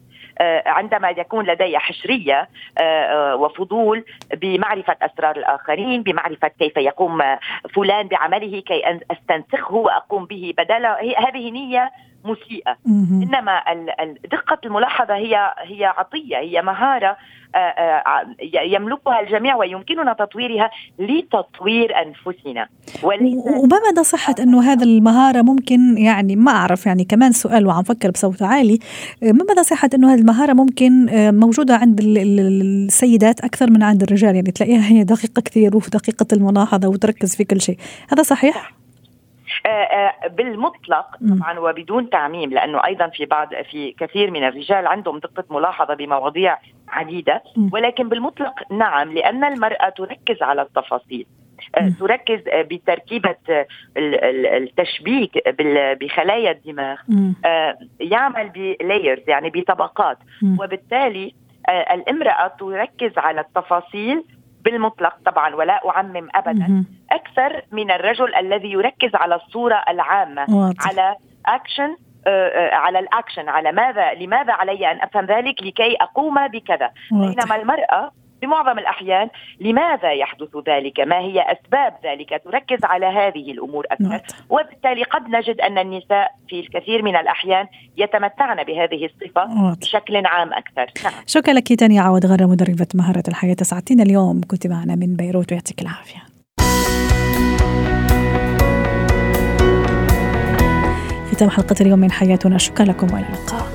عندما 0.65 1.09
يكون 1.09 1.45
لدي 1.45 1.77
حشرية 1.77 2.49
آه، 2.77 2.81
آه، 2.81 3.35
وفضول 3.35 4.05
بمعرفة 4.33 4.95
أسرار 5.01 5.35
الآخرين 5.35 6.03
بمعرفة 6.03 6.47
كيف 6.47 6.77
يقوم 6.77 7.21
فلان 7.75 8.07
بعمله 8.07 8.59
كي 8.59 8.99
أستنسخه 9.11 9.75
وأقوم 9.75 10.25
به 10.25 10.53
بدل 10.57 10.85
هذه 11.17 11.51
نية 11.51 11.91
مسيئة. 12.25 12.77
إنما 13.23 13.61
دقة 14.31 14.57
الملاحظة 14.65 15.15
هي 15.15 15.53
هي 15.57 15.85
عطية 15.85 16.38
هي 16.38 16.61
مهارة 16.61 17.17
آه، 17.55 17.57
آه، 17.57 18.35
يملكها 18.63 19.19
الجميع 19.19 19.55
ويمكننا 19.55 20.13
تطويرها 20.13 20.71
لتطوير 20.99 21.93
أنفسنا. 21.95 22.67
وما 23.03 23.79
مدى 23.91 24.03
صحة 24.03 24.35
إنه 24.39 24.63
هذا 24.63 24.83
المهارة 24.83 25.41
ممكن 25.41 25.97
يعني 25.97 26.35
ما 26.35 26.51
أعرف 26.51 26.85
يعني 26.85 27.03
كمان 27.03 27.31
سؤال 27.31 27.67
وعم 27.67 27.83
فكر 27.83 28.11
بصوت 28.11 28.41
عالي. 28.41 28.79
آه، 29.23 29.31
ما 29.31 29.45
مدى 29.49 29.63
صحة 29.63 29.89
إنه 29.93 30.13
هذه 30.13 30.19
المهارة 30.19 30.53
ممكن 30.53 31.05
موجودة 31.39 31.75
عند 31.75 31.99
السيدات 32.03 33.41
أكثر 33.41 33.71
من 33.71 33.83
عند 33.83 34.03
الرجال؟ 34.03 34.35
يعني 34.35 34.51
تلاقيها 34.51 34.91
هي 34.91 35.03
دقيقة 35.03 35.41
كثير 35.41 35.77
وفي 35.77 35.89
دقيقة 35.89 36.27
الملاحظة 36.33 36.88
وتركز 36.88 37.35
في 37.35 37.43
كل 37.43 37.61
شيء. 37.61 37.77
هذا 38.11 38.23
صحيح؟ 38.23 38.71
آه، 38.71 38.84
بالمطلق 40.30 41.06
طبعا 41.39 41.60
وبدون 41.60 42.10
تعميم 42.10 42.49
لأنه 42.49 42.86
أيضا 42.86 43.08
في 43.08 43.25
بعض 43.25 43.49
في 43.71 43.91
كثير 43.91 44.32
من 44.32 44.43
الرجال 44.43 44.88
عندهم 44.88 45.19
دقة 45.19 45.43
ملاحظة 45.49 45.93
بمواضيع 45.93 46.58
عديدة. 46.89 47.43
ولكن 47.73 48.10
بالمطلق 48.10 48.54
نعم 48.71 49.13
لأن 49.13 49.43
المرأة 49.43 49.89
تركز 49.89 50.43
على 50.43 50.62
التفاصيل. 50.62 51.25
آه، 51.75 51.89
تركز 51.99 52.39
بتركيبة 52.47 53.36
التشبيك 53.97 55.32
بخلايا 56.01 56.51
الدماغ. 56.51 56.97
يعمل 57.99 58.49
ب 58.49 58.60
layers 58.60 59.23
يعني 59.28 59.49
بطبقات. 59.49 60.17
وبالتالي 60.60 61.34
الامرأة 61.69 62.47
تركز 62.47 63.17
على 63.17 63.41
التفاصيل 63.41 64.23
بالمطلق 64.65 65.15
طبعا 65.25 65.56
ولا 65.56 65.89
أعمم 65.89 66.28
ابدا. 66.36 66.86
أكثر 67.12 67.62
من 67.71 67.91
الرجل 67.91 68.36
الذي 68.36 68.71
يركز 68.71 69.15
على 69.15 69.36
الصورة 69.36 69.84
العامة 69.89 70.45
واضح. 70.49 70.88
على 70.88 71.15
اكشن 71.45 71.95
آه، 72.28 72.47
آه، 72.47 72.75
على 72.75 72.99
الاكشن 72.99 73.49
على 73.49 73.71
ماذا 73.71 74.13
لماذا 74.13 74.54
علي 74.54 74.91
أن 74.91 75.01
أفهم 75.01 75.25
ذلك 75.25 75.63
لكي 75.63 75.95
أقوم 76.01 76.47
بكذا. 76.47 76.91
بينما 77.12 77.56
المرأة 77.56 78.12
في 78.45 78.51
معظم 78.51 78.79
الأحيان 78.79 79.29
لماذا 79.60 80.13
يحدث 80.13 80.49
ذلك؟ 80.67 80.99
ما 80.99 81.19
هي 81.19 81.41
أسباب 81.41 81.93
ذلك؟ 82.03 82.41
تركز 82.45 82.84
على 82.84 83.05
هذه 83.05 83.51
الأمور 83.51 83.86
أكثر. 83.91 84.21
وبالتالي 84.49 85.03
قد 85.03 85.29
نجد 85.29 85.62
أن 85.62 85.77
النساء 85.77 86.31
في 86.49 86.60
الكثير 86.60 87.03
من 87.03 87.15
الأحيان 87.15 87.67
يتمتعن 87.97 88.63
بهذه 88.63 89.05
الصفة 89.05 89.73
بشكل 89.81 90.25
عام 90.25 90.53
أكثر. 90.53 90.86
نعم. 91.03 91.13
شكرا 91.27 91.53
لك 91.53 91.73
تانيا 91.73 92.01
عوض 92.01 92.25
غرة 92.25 92.45
مدربة 92.45 92.88
مهارة 92.95 93.23
الحياة 93.27 93.55
ساعتين 93.62 94.01
اليوم. 94.01 94.41
كنت 94.51 94.67
معنا 94.67 94.95
من 94.95 95.15
بيروت 95.15 95.51
ويعطيك 95.51 95.81
العافية. 95.81 96.21
ختام 101.31 101.49
حلقة 101.49 101.75
اليوم 101.81 101.99
من 101.99 102.12
حياتنا. 102.12 102.58
شكرا 102.58 102.86
لكم 102.86 103.13
والى 103.13 103.27
اللقاء 103.27 103.74